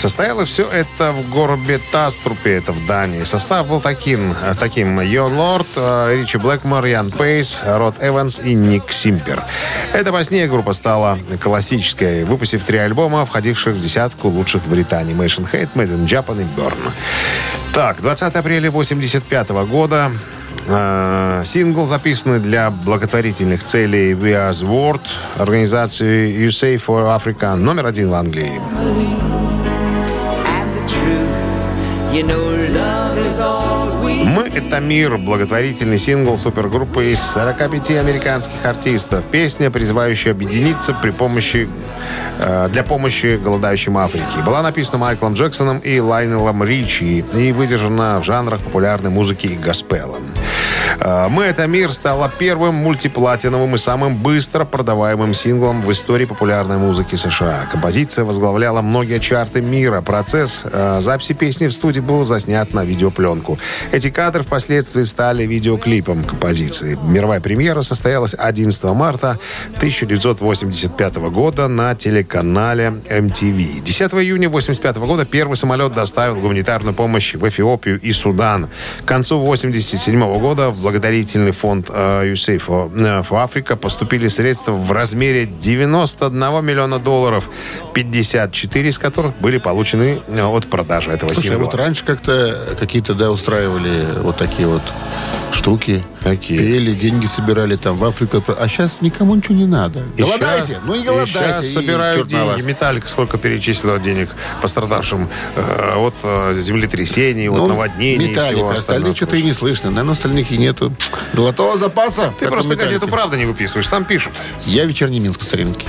[0.01, 3.23] Состоялось все это в городе Таструпе, это в Дании.
[3.23, 8.55] Состав был таким, э, таким Йон Лорд, э, Ричи Блэкмор, Ян Пейс, Род Эванс и
[8.55, 9.43] Ник Симпер.
[9.93, 15.15] Это позднее группа стала классической, выпустив три альбома, входивших в десятку лучших в Британии.
[15.15, 16.91] Machine Hate, Made Japan и Burn.
[17.71, 20.11] Так, 20 апреля 85 года
[20.67, 25.01] Э, Сингл, записанный для благотворительных целей We Are the World,
[25.37, 29.20] организации USA for Africa, номер один в Англии.
[34.25, 39.23] Мы— это мир, благотворительный сингл супергруппы из 45 американских артистов.
[39.31, 41.69] Песня, призывающая объединиться при помощи,
[42.39, 44.25] э, для помощи голодающим Африке.
[44.45, 50.17] Была написана Майклом Джексоном и Лайнелом Ричи и выдержана в жанрах популярной музыки и госпела.
[50.99, 56.77] Э, «Мы— это мир» стала первым мультиплатиновым и самым быстро продаваемым синглом в истории популярной
[56.77, 57.67] музыки США.
[57.71, 60.01] Композиция возглавляла многие чарты мира.
[60.01, 63.57] Процесс э, записи песни в студии был заснят на видеопленку.
[63.91, 66.97] Эти кадры впоследствии стали видеоклипом композиции.
[67.03, 69.39] Мировая премьера состоялась 11 марта
[69.77, 73.81] 1985 года на телеканале MTV.
[73.81, 78.69] 10 июня 1985 года первый самолет доставил гуманитарную помощь в Эфиопию и Судан.
[79.03, 84.91] К концу 1987 года в благотворительный фонд э, USAID for, э, Africa поступили средства в
[84.91, 87.49] размере 91 миллиона долларов,
[87.93, 91.65] 54 из которых были получены э, от продажи этого Слушай, а сингла.
[91.65, 94.83] вот раньше как-то какие-то, да, устраивали вот такие вот
[95.53, 96.03] штуки.
[96.23, 96.57] Какие?
[96.59, 98.43] Пели, деньги собирали там в Африку.
[98.47, 100.03] А сейчас никому ничего не надо.
[100.17, 101.67] И голодайте, щас- ну и и голодайте.
[101.67, 102.55] и собирают черт на вас.
[102.57, 102.67] деньги.
[102.69, 104.29] Металлик сколько перечислила денег
[104.61, 109.53] пострадавшим э, от э, землетрясений, от Ну, наводнений и Металлика, всего остальных что-то и не
[109.53, 109.89] слышно.
[109.89, 110.93] Наверное, остальных и нету.
[111.33, 112.33] Золотого запаса.
[112.39, 112.93] Ты просто Металлики.
[112.93, 114.33] газету «Правда» не выписываешь, там пишут.
[114.65, 115.87] Я вечерний Минск по старинке.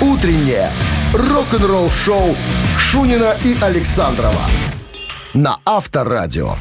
[0.00, 0.70] Утреннее
[1.12, 2.36] рок-н-ролл-шоу
[2.78, 4.40] Шунина и Александрова
[5.34, 6.56] на Авторадио.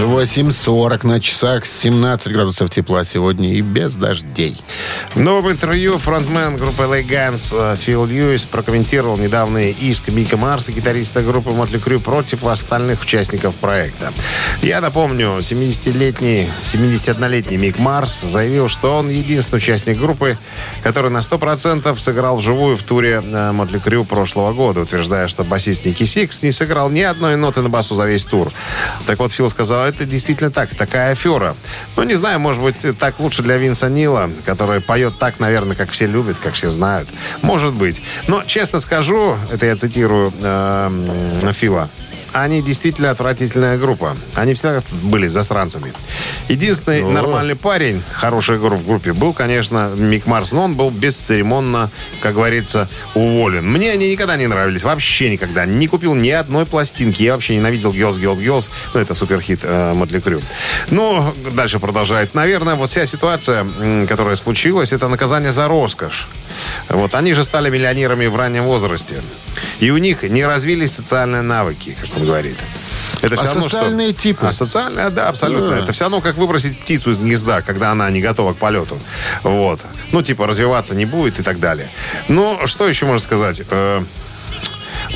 [0.00, 4.56] 8.40 на часах, 17 градусов тепла сегодня и без дождей.
[5.14, 10.70] В новом интервью фронтмен группы LA Guns э, Фил Льюис прокомментировал недавний иск Мика Марса,
[10.70, 14.12] гитариста группы Мотли Крю, против остальных участников проекта.
[14.62, 20.38] Я напомню, 70-летний, 71-летний Мик Марс заявил, что он единственный участник группы,
[20.84, 26.04] который на 100% сыграл вживую в туре Mötley Crüe прошлого года, утверждая, что басист Ники
[26.04, 28.52] Сикс не сыграл ни одной ноты на басу за весь тур.
[29.06, 31.54] Так вот, Фил сказал, это действительно так, такая афера.
[31.96, 35.90] Ну, не знаю, может быть, так лучше для Винса Нила, который поет так, наверное, как
[35.90, 37.08] все любят, как все знают.
[37.42, 38.02] Может быть.
[38.26, 41.88] Но, честно скажу, это я цитирую э, Фила,
[42.32, 44.16] они действительно отвратительная группа.
[44.34, 45.92] Они всегда были засранцами.
[46.48, 47.08] Единственный О.
[47.08, 52.34] нормальный парень, хороший игру в группе, был, конечно, Мик Марс, но он был бесцеремонно, как
[52.34, 53.70] говорится, уволен.
[53.70, 55.64] Мне они никогда не нравились, вообще никогда.
[55.66, 57.22] Не купил ни одной пластинки.
[57.22, 58.70] Я вообще ненавидел Girls, Girls, Girls.
[58.94, 60.42] Ну, это суперхит э, Мотли Крю.
[60.90, 62.34] Ну, дальше продолжает.
[62.34, 63.66] Наверное, вот вся ситуация,
[64.08, 66.28] которая случилась, это наказание за роскошь.
[66.88, 69.22] Вот, они же стали миллионерами в раннем возрасте.
[69.80, 72.58] И у них не развились социальные навыки, как он говорит.
[73.22, 74.46] Это А всё равно, что- социальные типы?
[74.46, 75.70] А социальные, да, абсолютно.
[75.70, 75.78] Да.
[75.78, 78.98] Это все равно, как выбросить птицу из гнезда, когда она не готова к полету.
[79.42, 79.80] Вот.
[80.12, 81.88] Ну, типа, развиваться не будет и так далее.
[82.28, 83.62] Ну, что еще можно сказать?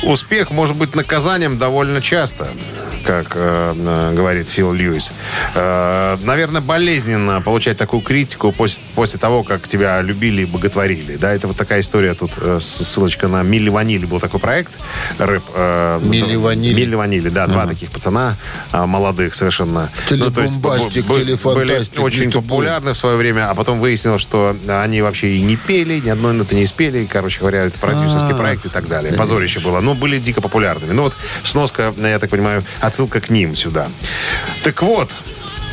[0.05, 2.47] Успех может быть наказанием довольно часто,
[3.05, 5.11] как э, э, говорит Фил Льюис.
[5.55, 11.15] Э, наверное, болезненно получать такую критику после, после того, как тебя любили и боготворили.
[11.15, 14.73] Да, это вот такая история тут, э, ссылочка на Милли Ванили был такой проект,
[15.19, 15.43] рэп.
[15.53, 16.73] э, Милли да, Ванили.
[16.73, 18.35] Милли Ванили, да, два таких пацана,
[18.71, 19.89] а, молодых совершенно.
[20.09, 25.31] Ну, то есть Были очень популярны в свое время, а потом выяснилось, что они вообще
[25.35, 27.07] и не пели, ни одной ноты не спели.
[27.09, 29.13] Короче говоря, это продюсерский А, проект и так далее.
[29.13, 29.79] Позорище было.
[29.79, 30.91] Но были дико популярными.
[30.93, 33.89] Ну вот сноска, я так понимаю, отсылка к ним сюда.
[34.63, 35.09] Так вот,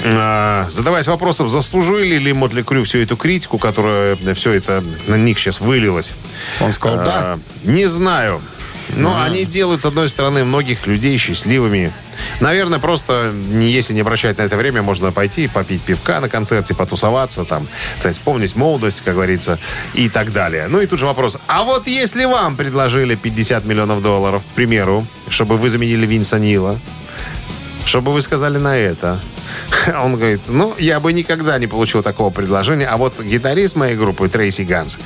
[0.04, 5.38] а, задаваясь вопросом, заслужили ли Мотли Крю всю эту критику, которая все это на них
[5.38, 6.14] сейчас вылилось?
[6.61, 7.12] Он сказал, да.
[7.14, 8.40] А, Не знаю.
[8.96, 11.92] Но они делают, с одной стороны, многих людей счастливыми.
[12.40, 17.44] Наверное, просто, если не обращать на это время, можно пойти попить пивка на концерте, потусоваться,
[17.44, 17.66] там,
[18.05, 19.59] есть вспомнить молодость, как говорится,
[19.94, 20.66] и так далее.
[20.68, 21.38] Ну и тут же вопрос.
[21.46, 26.79] А вот если вам предложили 50 миллионов долларов, к примеру, чтобы вы заменили Винса Нила,
[27.85, 29.20] что бы вы сказали на это?
[30.03, 34.29] Он говорит, ну, я бы никогда не получил такого предложения, а вот гитарист моей группы
[34.29, 34.99] Трейси Ганс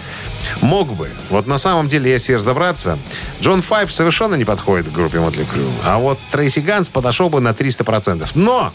[0.61, 1.11] мог бы.
[1.31, 2.99] Вот на самом деле, если разобраться,
[3.41, 7.41] Джон Файв совершенно не подходит к группе Мотли Крю, а вот Трейси Ганс подошел бы
[7.41, 8.29] на 300%.
[8.35, 8.73] Но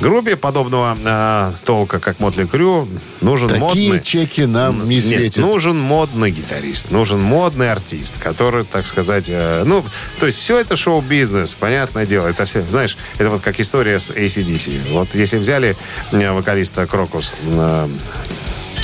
[0.00, 2.88] группе подобного э, толка, как Мотли Крю,
[3.20, 4.04] нужен Такие модный...
[4.04, 5.44] чеки нам не Нет, светят.
[5.44, 9.84] нужен модный гитарист, нужен модный артист, который, так сказать, э, ну,
[10.20, 12.28] то есть все это шоу-бизнес, понятное дело.
[12.28, 14.92] Это все, знаешь, это вот как история с ACDC.
[14.92, 15.76] Вот если взяли
[16.12, 17.88] э, вокалиста Крокус, э,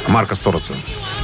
[0.08, 0.74] Марка Стороца,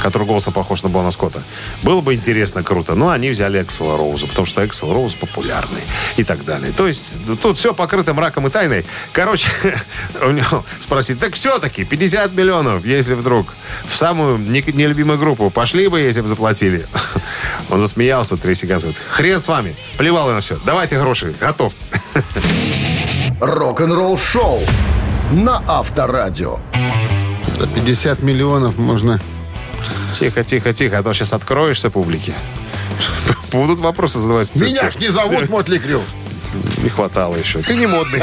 [0.03, 1.43] который голосом похож на Бона Скотта.
[1.83, 2.95] Было бы интересно, круто.
[2.95, 5.83] Но они взяли Эксела Роуза, потому что Эксел Роуз популярный
[6.17, 6.73] и так далее.
[6.73, 8.85] То есть ну, тут все покрыто мраком и тайной.
[9.13, 9.51] Короче,
[10.23, 13.49] у него спросить, так все-таки 50 миллионов, если вдруг
[13.85, 16.87] в самую не- нелюбимую группу пошли бы, если бы заплатили.
[17.71, 21.73] Он засмеялся, Трейси Ганс говорит, хрен с вами, плевал я на все, давайте гроши, готов.
[23.41, 24.61] Рок-н-ролл шоу
[25.33, 26.59] на Авторадио.
[27.59, 29.21] За 50 миллионов можно...
[30.13, 32.35] Тихо, тихо, тихо, а то сейчас откроешься публике.
[33.53, 34.55] Будут вопросы задавать.
[34.55, 36.03] Меня ж не зовут Мотли Крю.
[36.83, 37.61] Не хватало еще.
[37.61, 38.23] Ты не модный.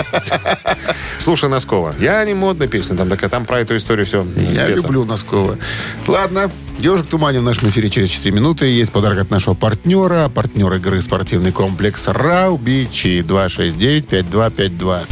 [1.18, 2.98] Слушай, Носкова, я не модная песня.
[2.98, 5.58] Там, такая, там про эту историю все Я люблю Носкова.
[6.08, 8.66] Ладно, «Ежик в тумане» в нашем эфире через 4 минуты.
[8.66, 10.30] Есть подарок от нашего партнера.
[10.30, 15.06] Партнер игры спортивный комплекс «Раубичи» 269-5252.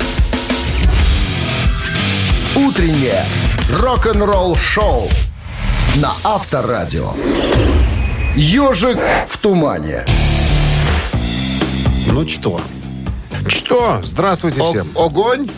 [2.55, 3.25] Утреннее
[3.71, 5.09] рок-н-ролл шоу
[5.95, 7.13] на Авторадио.
[8.35, 10.05] Ежик в тумане.
[12.07, 12.59] Ну что?
[13.47, 14.01] Что?
[14.03, 14.87] Здравствуйте О- всем.
[14.97, 15.49] огонь?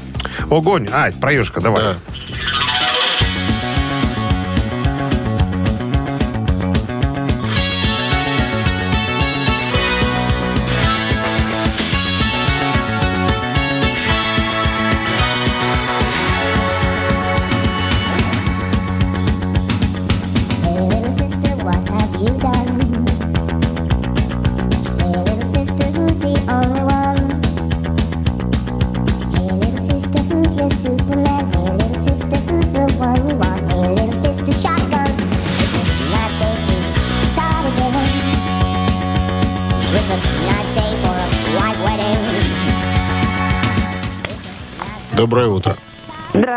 [0.52, 0.88] Огонь.
[0.92, 1.82] А, это про ежика, давай.
[1.84, 1.96] Да.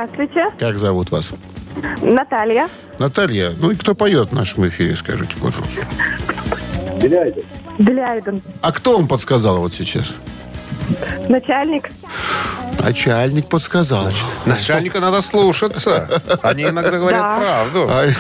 [0.01, 0.47] Здравствуйте.
[0.59, 1.35] Как зовут вас?
[2.01, 2.69] Наталья.
[2.99, 3.53] Наталья.
[3.59, 5.83] Ну и кто поет в нашем эфире, скажите, пожалуйста.
[7.79, 8.43] Беляйден.
[8.63, 10.15] А кто вам подсказал вот сейчас?
[11.29, 11.91] Начальник.
[12.79, 14.07] Начальник подсказал.
[14.47, 16.23] Начальника надо слушаться.
[16.43, 17.39] Они иногда говорят Да.
[17.39, 17.89] правду.
[17.93, 18.15] Ай.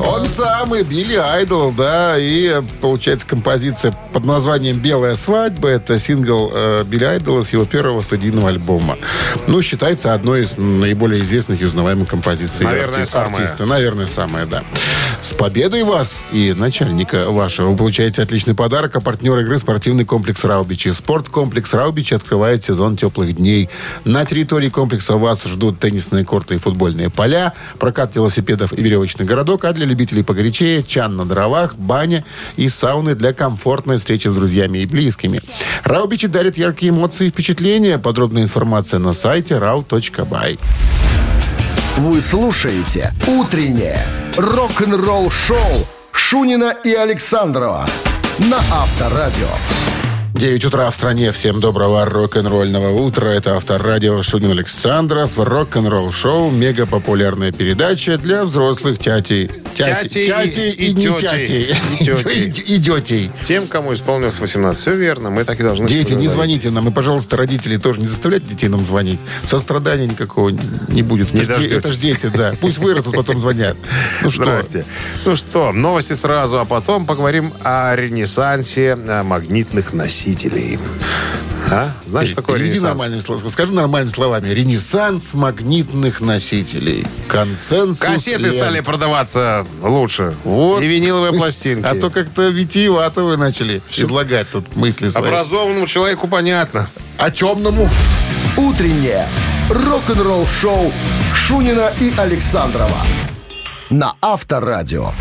[0.00, 5.68] Он самый, Билли Айдол, да, и получается композиция под названием «Белая свадьба».
[5.68, 8.96] Это сингл э, Билли Айдола с его первого студийного альбома.
[9.46, 13.34] Ну, считается одной из наиболее известных и узнаваемых композиций Наверное, арти- самая.
[13.34, 13.66] артиста.
[13.66, 14.62] Наверное, самая, да.
[15.20, 17.70] С победой вас и начальника вашего.
[17.70, 20.90] Вы получаете отличный подарок, а партнер игры спортивный комплекс «Раубичи».
[20.92, 23.68] Спорткомплекс «Раубичи» открывает сезон теплых дней.
[24.04, 29.64] На территории комплекса вас ждут теннисные корты и футбольные поля, прокат велосипедов и веревочный городок,
[29.64, 32.24] а для любителей погорячее– чан на дровах, баня
[32.56, 35.40] и сауны для комфортной встречи с друзьями и близкими.
[35.84, 37.98] «Раубичи» дарит яркие эмоции и впечатления.
[37.98, 40.58] Подробная информация на сайте rau.by.
[41.96, 44.06] Вы слушаете «Утреннее
[44.36, 47.86] рок-н-ролл-шоу» Шунина и Александрова
[48.38, 49.48] на Авторадио.
[50.38, 51.32] 9 утра в стране.
[51.32, 53.26] Всем доброго рок-н-ролльного утра.
[53.26, 55.36] Это Авторадио Шунин Александров.
[55.36, 56.52] Рок-н-ролл шоу.
[56.52, 59.50] Мега популярная передача для взрослых тятей.
[59.74, 61.70] Тяти тяти и- и, и не тяти.
[61.70, 63.30] И.
[63.44, 65.30] Тем, кому исполнилось 18, все верно.
[65.30, 66.88] Мы так и должны Дети, не звоните нам.
[66.88, 69.20] И, пожалуйста, родители тоже не заставляйте детей нам звонить.
[69.44, 70.50] Сострадания никакого
[70.88, 71.32] не будет.
[71.32, 72.54] Не это, это ж дети, да.
[72.60, 73.76] Пусть вырастут, потом звонят.
[74.22, 74.42] Ну что?
[74.42, 74.84] Здрасте.
[75.24, 80.78] Ну что, новости сразу, а потом поговорим о ренессансе э, магнитных носителей.
[81.70, 81.92] А?
[82.06, 82.82] Знаешь, что такое ренессанс?
[82.82, 83.48] нормальными словами.
[83.50, 84.48] Скажи нормальными словами.
[84.48, 87.06] Ренессанс магнитных носителей.
[87.28, 88.54] Консенсус Кассеты лент.
[88.54, 90.34] стали продаваться лучше.
[90.44, 90.82] Вот.
[90.82, 91.86] И виниловые пластинки.
[91.86, 95.24] А то как-то витиевато вы начали излагать тут мысли свои.
[95.24, 96.88] Образованному человеку понятно.
[97.16, 97.88] А темному?
[98.56, 99.26] Утреннее
[99.70, 100.92] рок-н-ролл-шоу
[101.34, 102.98] Шунина и Александрова
[103.90, 105.12] на Авторадио.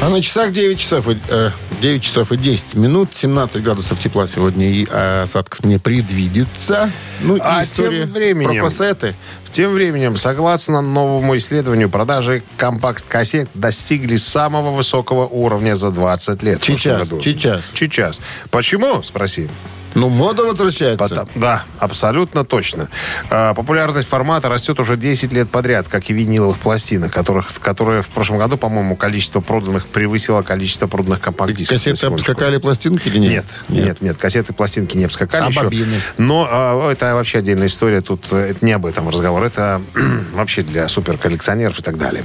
[0.00, 1.50] А на часах 9 часов, э,
[1.80, 6.90] 9 часов и 10 минут, 17 градусов тепла сегодня и э, осадков не предвидится.
[7.20, 9.14] Ну А и тем временем- про кассеты.
[9.52, 16.62] Тем временем, согласно новому исследованию, продажи компакт-кассет достигли самого высокого уровня за 20 лет.
[16.62, 17.62] Сейчас, сейчас.
[17.74, 18.20] Сейчас.
[18.50, 19.02] Почему?
[19.02, 19.48] Спроси.
[19.96, 21.08] Ну, мода возвращается.
[21.08, 22.88] Потом- да, абсолютно точно.
[23.30, 28.10] А, популярность формата растет уже 10 лет подряд, как и виниловых пластинок, которых, которые в
[28.10, 31.78] прошлом году, по-моему, количество проданных превысило количество проданных компакт-дисков.
[31.78, 33.46] Кассеты обскакали пластинки или нет?
[33.68, 35.62] Нет, нет, нет, кассеты, пластинки не обскакали А еще.
[35.62, 36.00] бобины?
[36.18, 38.02] Но а, это вообще отдельная история.
[38.02, 39.44] Тут э, это не об этом разговор.
[39.44, 39.80] Это
[40.34, 42.22] вообще для суперколлекционеров и так далее.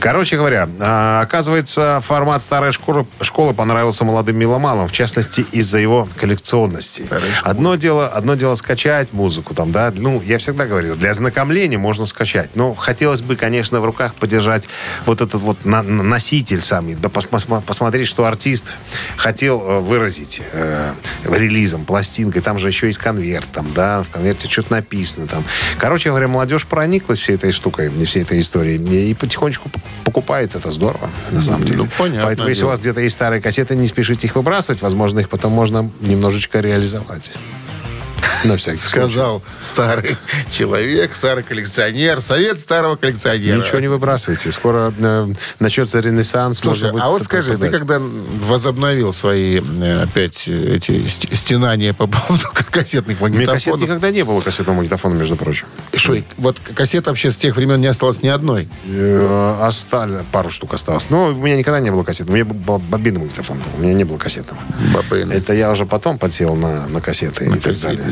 [0.00, 6.06] Короче говоря, а, оказывается, формат старой школы, школы понравился молодым меломанам, в частности, из-за его
[6.20, 7.05] коллекционности.
[7.42, 9.92] Одно дело, одно дело скачать музыку там, да.
[9.96, 12.50] Ну, я всегда говорил, для ознакомления можно скачать.
[12.54, 14.68] Но хотелось бы, конечно, в руках подержать
[15.06, 18.74] вот этот вот на- носитель самый, да пос- пос- посмотреть, что артист
[19.16, 20.92] хотел э, выразить э,
[21.24, 22.42] релизом, пластинкой.
[22.42, 25.44] Там же еще есть конверт, там, да, в конверте что-то написано там.
[25.78, 28.76] Короче говоря, молодежь прониклась всей этой штукой, всей этой историей
[29.10, 29.70] и потихонечку
[30.04, 30.54] покупает.
[30.54, 31.78] Это здорово, на самом деле.
[31.78, 32.68] Ну, понятное Поэтому, если дело.
[32.68, 34.82] у вас где-то есть старые кассеты, не спешите их выбрасывать.
[34.82, 36.95] Возможно, их потом можно немножечко реализовать.
[36.96, 37.20] 的环
[38.44, 38.78] На всякий.
[38.78, 40.16] Сказал старый
[40.50, 43.60] человек, старый коллекционер, совет старого коллекционера.
[43.60, 44.52] Ничего не выбрасывайте.
[44.52, 45.26] Скоро э,
[45.58, 46.58] начнется ренессанс.
[46.60, 47.78] Слушай, а вот скажи, ты продать.
[47.78, 53.66] когда возобновил свои э, опять э, эти ст- стенания по поводу кассетных У меня кассет
[53.72, 55.66] магнитофонов, никогда не было кассетного магнитофона, между прочим.
[55.94, 58.68] что, вот кассет вообще с тех времен не осталось ни одной.
[58.86, 61.10] Э, Остали, пару штук осталось.
[61.10, 62.28] Но у меня никогда не было кассет.
[62.28, 63.58] У меня был бобинный магнитофон.
[63.78, 64.62] У меня не было кассетного.
[64.94, 65.32] Бабыны.
[65.32, 68.05] Это я уже потом подсел на, на кассеты На и так далее.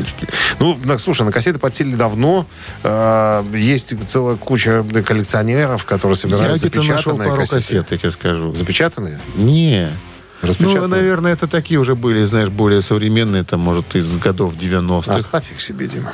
[0.59, 2.47] Ну, слушай, на кассеты подсели давно.
[2.83, 7.57] Э, есть целая куча коллекционеров, которые Я собирают нашел запечатанные пару кассеты.
[7.61, 8.53] кассет, я тебе скажу.
[8.53, 9.19] Запечатанные?
[9.35, 9.91] Не.
[10.59, 15.13] Ну, наверное, это такие уже были, знаешь, более современные, там, может, из годов 90-х.
[15.13, 16.13] Оставь их себе, Дима.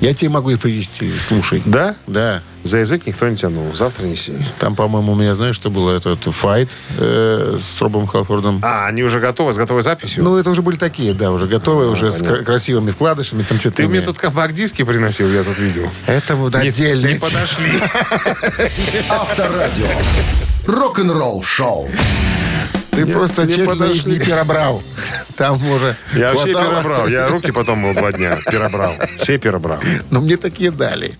[0.00, 1.62] Я тебе могу их привезти, слушай.
[1.66, 1.94] Да?
[2.06, 2.42] Да.
[2.62, 3.74] За язык никто не тянул.
[3.74, 4.32] Завтра неси.
[4.58, 5.94] Там, по-моему, у меня, знаешь, что было?
[5.96, 8.60] Этот файт э, с Робом Халфордом.
[8.64, 10.24] А, они уже готовы, с готовой записью?
[10.24, 13.88] Ну, это уже были такие, да, уже готовые, уже с кра- красивыми вкладышами, там Ты
[13.88, 15.88] мне тут компакт-диски приносил, я тут видел.
[16.06, 17.06] Это вот Не- отдельно.
[17.06, 17.72] Не подошли.
[19.08, 19.86] Авторадио.
[20.66, 21.90] Рок-н-ролл шоу.
[23.06, 24.12] Ты просто не подошли.
[24.12, 24.82] не перебрал.
[25.36, 26.74] Там уже Я хватало.
[26.76, 27.06] перебрал.
[27.08, 28.38] Я руки потом два дня.
[28.50, 28.94] Перебрал.
[29.20, 29.80] Все перебрал.
[30.10, 31.16] Но мне такие дали.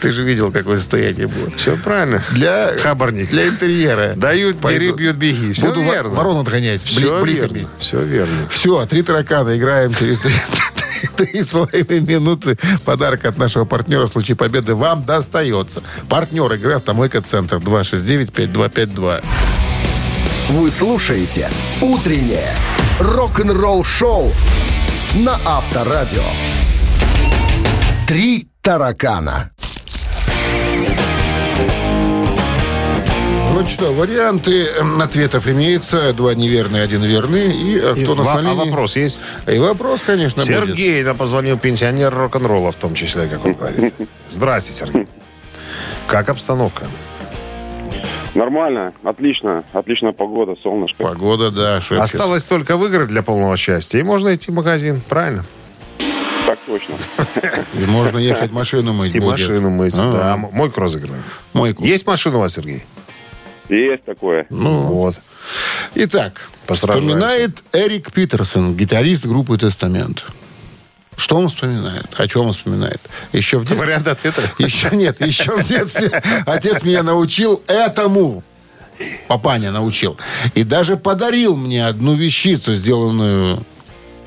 [0.00, 1.50] Ты же видел, какое состояние было.
[1.56, 2.24] Все правильно.
[2.30, 3.28] Для, Хабарник.
[3.28, 4.14] для интерьера.
[4.16, 4.94] Дают, бери, Пойду.
[4.96, 5.52] бьют, беги.
[5.52, 6.10] Все Буду верно.
[6.10, 7.58] ворон отгонять Все бли- бликами.
[7.58, 7.68] верно.
[7.78, 8.36] Все верно.
[8.50, 10.32] Все, три таракана, играем через три,
[11.16, 12.56] Три с половиной минуты.
[12.86, 15.82] Подарок от нашего партнера в случае победы вам достается.
[16.08, 19.22] Партнер игры «Автомойка Центр» 269-5252.
[20.50, 21.48] Вы слушаете
[21.80, 22.52] «Утреннее
[22.98, 24.32] рок-н-ролл-шоу»
[25.14, 26.24] на Авторадио.
[28.08, 29.50] «Три таракана».
[33.52, 36.12] Ну что, варианты м, ответов имеются.
[36.14, 37.52] Два неверные, один верный.
[37.52, 39.22] И, э, И кто ва- на а вопрос есть?
[39.46, 40.56] И вопрос, конечно, будет.
[40.56, 43.94] Сергей нам позвонил, пенсионер рок-н-ролла в том числе, как он говорит.
[44.30, 45.06] Здрасте, Сергей.
[46.06, 46.86] Как обстановка?
[48.34, 51.02] Нормально, отлично, отличная погода, солнышко.
[51.02, 52.00] Погода, да, шепчет.
[52.04, 55.44] Осталось только выиграть для полного счастья, и можно идти в магазин, правильно?
[56.46, 56.96] Так точно.
[57.74, 59.32] И можно ехать машину мыть И будет.
[59.32, 60.32] машину мыть, А, да.
[60.34, 61.22] м- Мойку разыграем.
[61.52, 61.84] Мойку.
[61.84, 62.84] Есть машина у вас, Сергей?
[63.68, 64.46] Есть такое.
[64.50, 65.16] Ну, Вот.
[65.96, 70.24] Итак, вспоминает Эрик Питерсон, гитарист группы «Тестамент».
[71.20, 72.06] Что он вспоминает?
[72.16, 72.98] О чем он вспоминает?
[73.32, 73.78] Еще в детстве...
[73.78, 74.40] Вариант ответа?
[74.58, 76.10] Еще нет, еще в детстве
[76.46, 78.42] отец меня научил этому.
[79.28, 80.16] Папаня научил.
[80.54, 83.62] И даже подарил мне одну вещицу, сделанную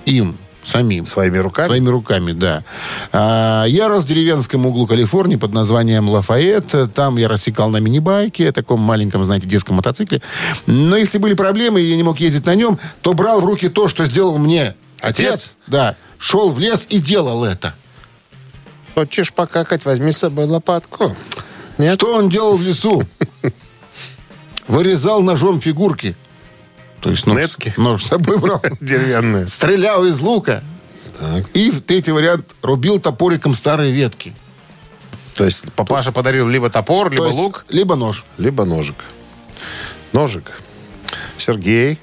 [0.06, 1.06] им самим.
[1.06, 1.66] Своими руками?
[1.66, 2.64] Своими руками, да.
[3.12, 6.76] А, я рос в деревенском углу Калифорнии под названием Лафайет.
[6.94, 10.22] Там я рассекал на мини-байке, таком маленьком, знаете, детском мотоцикле.
[10.68, 13.68] Но если были проблемы, и я не мог ездить на нем, то брал в руки
[13.68, 15.34] то, что сделал мне отец.
[15.34, 15.56] Отец?
[15.66, 15.96] Да.
[16.24, 17.74] Шел в лес и делал это.
[18.96, 21.14] Хочешь покакать, возьми с собой лопатку.
[21.78, 21.96] Нет?
[21.96, 23.04] Что он делал в лесу?
[24.70, 26.16] Вырезал ножом фигурки.
[27.02, 27.74] То есть нож, Нецки?
[27.76, 28.62] нож с собой брал.
[28.80, 29.48] Деревянная.
[29.48, 30.64] Стрелял из лука.
[31.20, 31.44] Так.
[31.54, 34.34] И третий вариант рубил топориком старые ветки.
[35.36, 38.24] То есть папаша подарил либо топор, либо То есть лук, Либо нож.
[38.38, 38.96] либо ножик.
[40.14, 40.54] Ножик.
[41.36, 42.00] Сергей.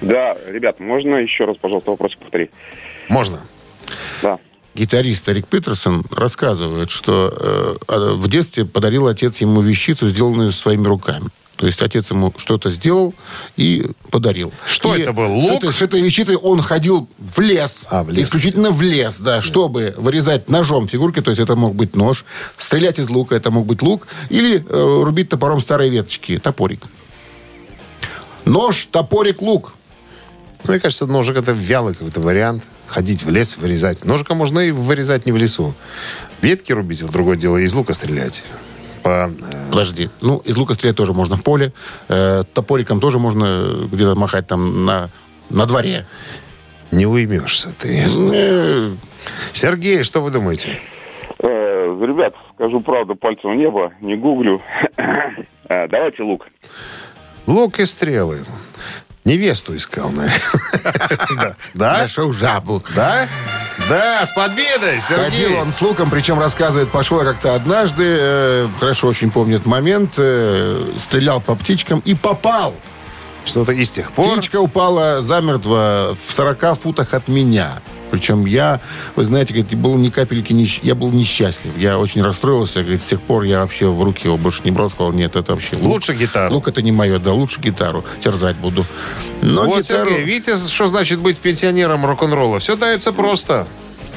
[0.00, 2.52] Да, ребят, можно еще раз, пожалуйста, вопрос повторить?
[3.12, 3.40] Можно.
[4.22, 4.38] Да.
[4.74, 10.86] Гитарист Эрик Питерсон рассказывает, что э, а, в детстве подарил отец ему вещицу, сделанную своими
[10.86, 11.28] руками.
[11.56, 13.14] То есть отец ему что-то сделал
[13.58, 14.50] и подарил.
[14.66, 15.58] Что И это был, С лук?
[15.58, 17.86] этой, с этой вещицей он ходил в лес.
[17.90, 21.20] А, в лес исключительно в лес, да, чтобы вырезать ножом фигурки.
[21.20, 22.24] То есть это мог быть нож.
[22.56, 24.06] Стрелять из лука, это мог быть лук.
[24.30, 26.86] Или э, рубить топором старые веточки, топорик.
[28.46, 29.74] Нож, топорик, лук.
[30.64, 32.64] Мне кажется, ножик это вялый какой-то вариант.
[32.92, 34.04] Ходить в лес, вырезать.
[34.04, 35.72] Ножиком можно и вырезать не в лесу.
[36.42, 38.44] Ветки рубить, вот другое дело, из лука стрелять.
[39.02, 40.10] По, э, Подожди.
[40.20, 41.72] Ну, из лука стрелять тоже можно в поле.
[42.08, 45.08] Э, топориком тоже можно где-то махать там на,
[45.48, 46.04] на дворе.
[46.90, 48.04] не уймешься ты.
[48.34, 48.90] Э,
[49.54, 50.78] Сергей, что вы думаете?
[51.38, 54.60] Э, ребят, скажу правду, пальцем в небо, не гуглю.
[55.66, 56.46] Э, Давайте лук.
[57.46, 58.40] Лук и стрелы.
[59.24, 61.56] Невесту искал, наверное.
[61.74, 61.98] Да?
[61.98, 62.82] Нашел жабу.
[62.94, 63.28] Да?
[63.88, 65.30] Да, с победой, Сергей.
[65.30, 70.14] Ходил он с луком, причем рассказывает, пошел я как-то однажды, э, хорошо очень помнит момент,
[70.16, 72.74] э, стрелял по птичкам и попал.
[73.44, 74.38] Что-то и с тех пор...
[74.38, 77.80] Птичка упала замертво в 40 футах от меня.
[78.12, 78.78] Причем я,
[79.16, 81.72] вы знаете, говорит, был ни капельки, несч- я был несчастлив.
[81.78, 82.82] Я очень расстроился.
[82.82, 84.90] Говорит, с тех пор я вообще в руки его больше не брал.
[84.90, 85.86] Сказал, нет, это вообще лук.
[85.86, 86.52] Лучше гитару.
[86.54, 88.04] Лук это не мое, да, лучше гитару.
[88.20, 88.84] Терзать буду.
[89.40, 90.10] Но вот, гитару...
[90.10, 92.58] Сергей, видите, что значит быть пенсионером рок-н-ролла?
[92.58, 93.66] Все дается просто.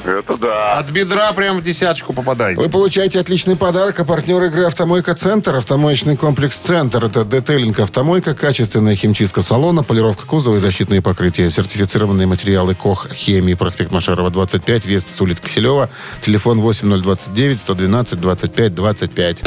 [0.06, 0.78] Это да.
[0.78, 2.62] От бедра прям в десяточку попадаете.
[2.62, 3.98] Вы получаете отличный подарок.
[3.98, 5.56] А партнер игры «Автомойка Центр».
[5.56, 7.04] Автомоечный комплекс «Центр».
[7.04, 11.50] Это детейлинг «Автомойка», качественная химчистка салона, полировка кузова и защитные покрытия.
[11.50, 13.54] Сертифицированные материалы КОХ «Хемии».
[13.54, 14.86] Проспект Машарова, 25.
[14.86, 15.90] Вест с улиц Киселева.
[16.20, 19.42] Телефон 8029 112 25 25.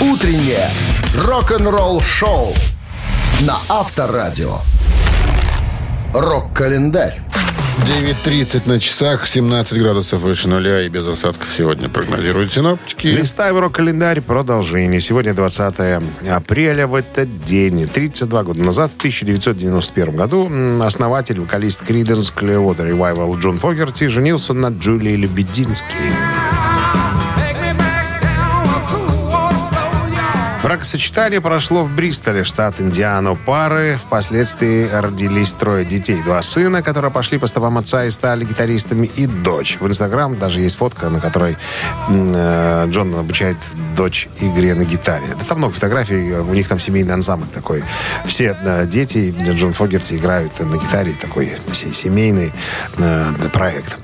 [0.00, 0.70] «Утреннее
[1.24, 2.54] рок-н-ролл-шоу»
[3.40, 4.58] на Авторадио.
[6.14, 7.20] Рок-календарь.
[7.84, 13.06] 9.30 на часах, 17 градусов выше нуля и без осадков сегодня прогнозируют синоптики.
[13.08, 14.22] Листаем рок-календарь.
[14.22, 15.00] Продолжение.
[15.00, 15.74] Сегодня 20
[16.30, 16.86] апреля.
[16.86, 20.50] В этот день, 32 года назад, в 1991 году,
[20.82, 25.86] основатель, вокалист Creedence Clearwater Revival Джон Фогерти женился на Джулии Лебединский.
[30.66, 33.36] Бракосочетание прошло в Бристоле, штат Индиана.
[33.36, 36.20] Пары впоследствии родились трое детей.
[36.24, 39.76] Два сына, которые пошли по стопам отца и стали гитаристами, и дочь.
[39.78, 41.56] В Инстаграм даже есть фотка, на которой
[42.08, 43.58] э, Джон обучает
[43.96, 45.26] дочь игре на гитаре.
[45.38, 47.82] Да там много фотографий, у них там семейный ансамбль такой.
[48.26, 52.52] Все э, дети Джон Фогерти играют на гитаре, такой се- семейный
[52.98, 53.98] э, проект.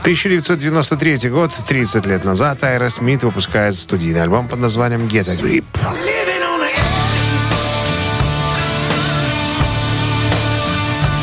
[0.00, 5.64] 1993 год, 30 лет назад, Айра Смит выпускает студийный альбом под названием «Get a Grip».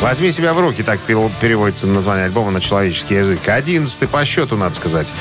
[0.00, 3.48] Возьми себя в руки, так переводится название альбома на человеческий язык.
[3.48, 5.12] Одиннадцатый по счету, надо сказать.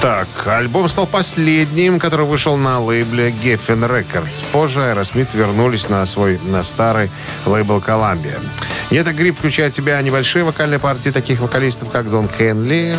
[0.00, 4.44] Так, альбом стал последним, который вышел на лейбле Geffen Records.
[4.52, 7.10] Позже Aerosmith вернулись на свой на старый
[7.44, 8.40] лейбл Columbia.
[8.90, 12.96] И эта грипп включает в себя небольшие вокальные партии таких вокалистов, как Дон Хенли,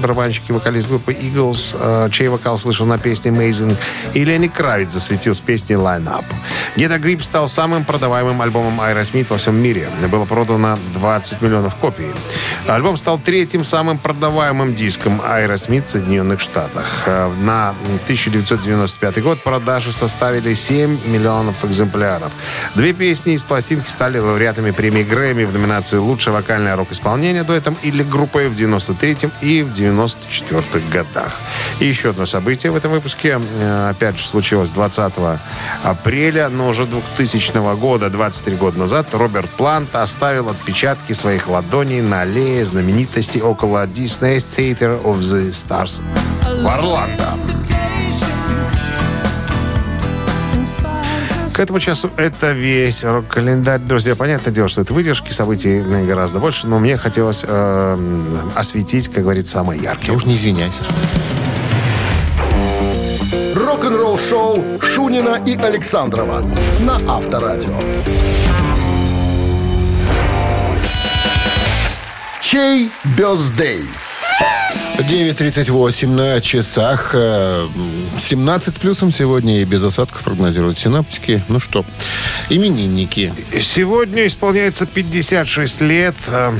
[0.00, 3.76] барабанщик и вокалист группы Eagles, э, чей вокал слышал на песне Amazing,
[4.14, 6.24] и Ленни Кравиц засветил с песней Line Up.
[6.76, 9.88] A Grip стал самым продаваемым альбомом Aerosmith во всем мире.
[10.10, 12.06] Было продано 20 миллионов копий.
[12.66, 16.84] Альбом стал третьим самым продаваемым диском Aerosmith в Соединенных Штатах.
[17.06, 22.30] Э, На 1995 год продажи составили 7 миллионов экземпляров.
[22.74, 28.02] Две песни из пластинки стали лауреатами премии Грэмми в номинации «Лучшее вокальное рок-исполнение дуэтом» или
[28.02, 31.32] группой в 93-м и в 94-х годах.
[31.80, 35.14] И еще одно событие в этом выпуске, э, опять же, случилось 20
[35.82, 42.20] апреля, но уже 2000 года, 23 года назад, Роберт Плант оставил отпечатки своих ладоней на
[42.20, 46.03] аллее знаменитости около Disney Theater of the Stars
[46.62, 47.24] в Орландо.
[51.54, 53.78] К этому часу это весь рок-календарь.
[53.78, 57.98] Друзья, понятное дело, что это выдержки, событий гораздо больше, но мне хотелось э,
[58.56, 60.16] осветить, как говорится, самое яркое.
[60.16, 60.82] Уж не извиняйся.
[63.54, 66.44] Рок-н-ролл шоу Шунина и Александрова
[66.80, 67.78] на Авторадио.
[72.40, 73.82] Чей бездей?
[74.98, 77.10] 9.38 на часах.
[77.14, 77.66] э,
[78.18, 81.42] 17 с плюсом сегодня и без осадков прогнозируют синаптики.
[81.48, 81.84] Ну что,
[82.48, 83.34] именинники.
[83.60, 86.52] Сегодня исполняется 56 лет э,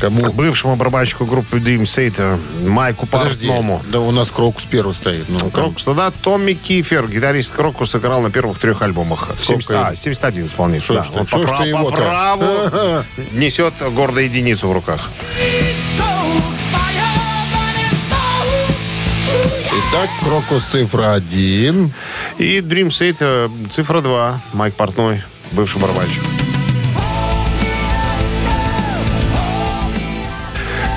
[0.00, 0.32] Кому?
[0.32, 3.82] бывшему барабанщику группы Dream Theater Майку Подожди, Портному.
[3.90, 5.28] да у нас Крокус первый стоит.
[5.28, 9.30] Ну, Крокус, да, Томми Кифер, гитарист Крокус, играл на первых трех альбомах.
[9.36, 10.86] Сколько 70 а, 71 исполнится.
[10.86, 11.02] Шо Да.
[11.02, 12.44] ты, Он по, шо ж прав- по праву
[13.32, 15.10] несет гордо единицу в руках.
[19.90, 21.92] Итак, Крокус цифра 1.
[22.38, 24.40] И Dream Theater цифра 2.
[24.52, 25.22] Майк Портной,
[25.52, 26.22] бывший барабанщик.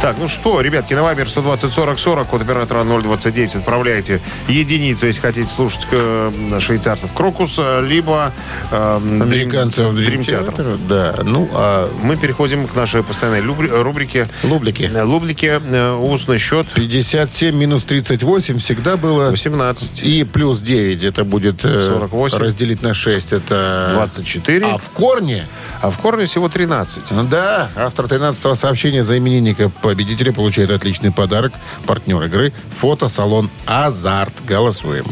[0.02, 5.22] Так, ну что, ребятки, на Вайбер 120 40 40, код оператора 029, отправляйте единицу, если
[5.22, 8.32] хотите слушать э, швейцарцев Крокуса, либо
[8.72, 10.56] э, Американцев Theater.
[10.56, 10.80] Theater.
[10.90, 14.28] Да, ну, а Мы переходим к нашей постоянной любри- рубрике.
[14.42, 14.90] Лублики.
[14.92, 19.30] Э, Лублике э, устный счет 57 минус 38 всегда было.
[19.30, 20.02] 18.
[20.02, 22.38] И плюс 9, это будет э, 48.
[22.40, 23.92] разделить на 6, это...
[23.94, 24.66] 24.
[24.66, 25.48] А в корне,
[25.80, 27.12] А в корне всего 13.
[27.12, 31.52] ну да, автор 13 сообщения за именинника победителя получает отличный подарок.
[31.86, 34.34] Партнер игры– фотосалон «Азарт».
[34.46, 35.04] Голосуем.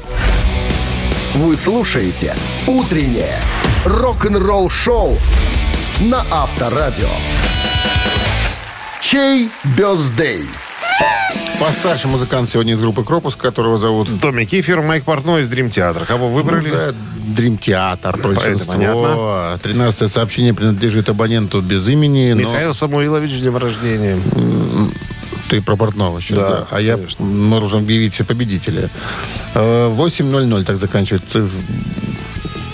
[1.34, 2.34] Вы слушаете
[2.66, 3.42] «Утреннее
[3.84, 5.18] рок-н-ролл-шоу»
[6.00, 7.10] на Авторадио.
[9.02, 10.48] Чей бездей?
[11.60, 14.22] Постарше музыкант сегодня из группы «Кропус», которого зовут...
[14.22, 16.06] Томми Кифер, Майк Портной из Dream Theater.
[16.06, 16.70] Кого выбрали?
[16.70, 16.96] За
[17.30, 19.58] Дрим Театр, большинство.
[19.62, 24.18] 13 сообщение принадлежит абоненту без имени, но Михаил Самуилович, с днем рождения.
[25.50, 26.68] ты про Портнова сейчас, Да, да.
[26.72, 28.90] А я мы должен объявить победителя.
[29.54, 31.48] Э, 8.00, так заканчивается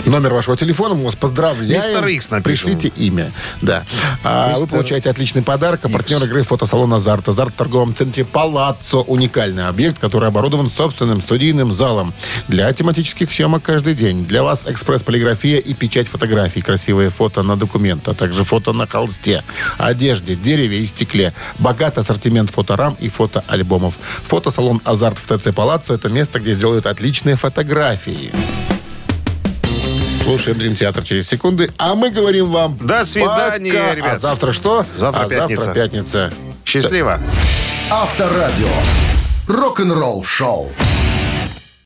[0.06, 1.82] Номер вашего телефона, мы вас поздравляем.
[1.82, 2.28] Мистер Икс.
[2.44, 3.32] Пришлите имя.
[3.60, 3.84] Да.
[4.22, 5.80] А вы получаете отличный подарок.
[5.82, 7.28] А партнер игры фотосалон «Азарт».
[7.28, 8.98] «Азарт» в торговом центре «Палаццо».
[8.98, 12.14] Уникальный объект, который оборудован собственным студийным залом
[12.46, 14.24] для тематических съемок каждый день.
[14.24, 16.62] Для вас экспресс-полиграфия и печать фотографий.
[16.62, 19.42] Красивые фото на документ, а также фото на холсте,
[19.76, 21.34] одежде, дереве и стекле.
[21.58, 23.94] Богат ассортимент фоторам и фотоальбомов.
[24.24, 28.30] Фотосалон «Азарт» в ТЦ «Палаццо»— это место, где сделают отличные фотографии.
[30.26, 31.70] Слушаем Дрим Театр через секунды.
[31.78, 33.94] А мы говорим вам До свидания, пока.
[33.94, 34.14] ребят.
[34.14, 34.84] А завтра что?
[34.96, 35.62] Завтра а пятница.
[35.62, 36.32] завтра пятница.
[36.64, 37.20] Счастливо.
[37.92, 38.66] Авторадио.
[39.46, 40.72] Рок-н-ролл шоу.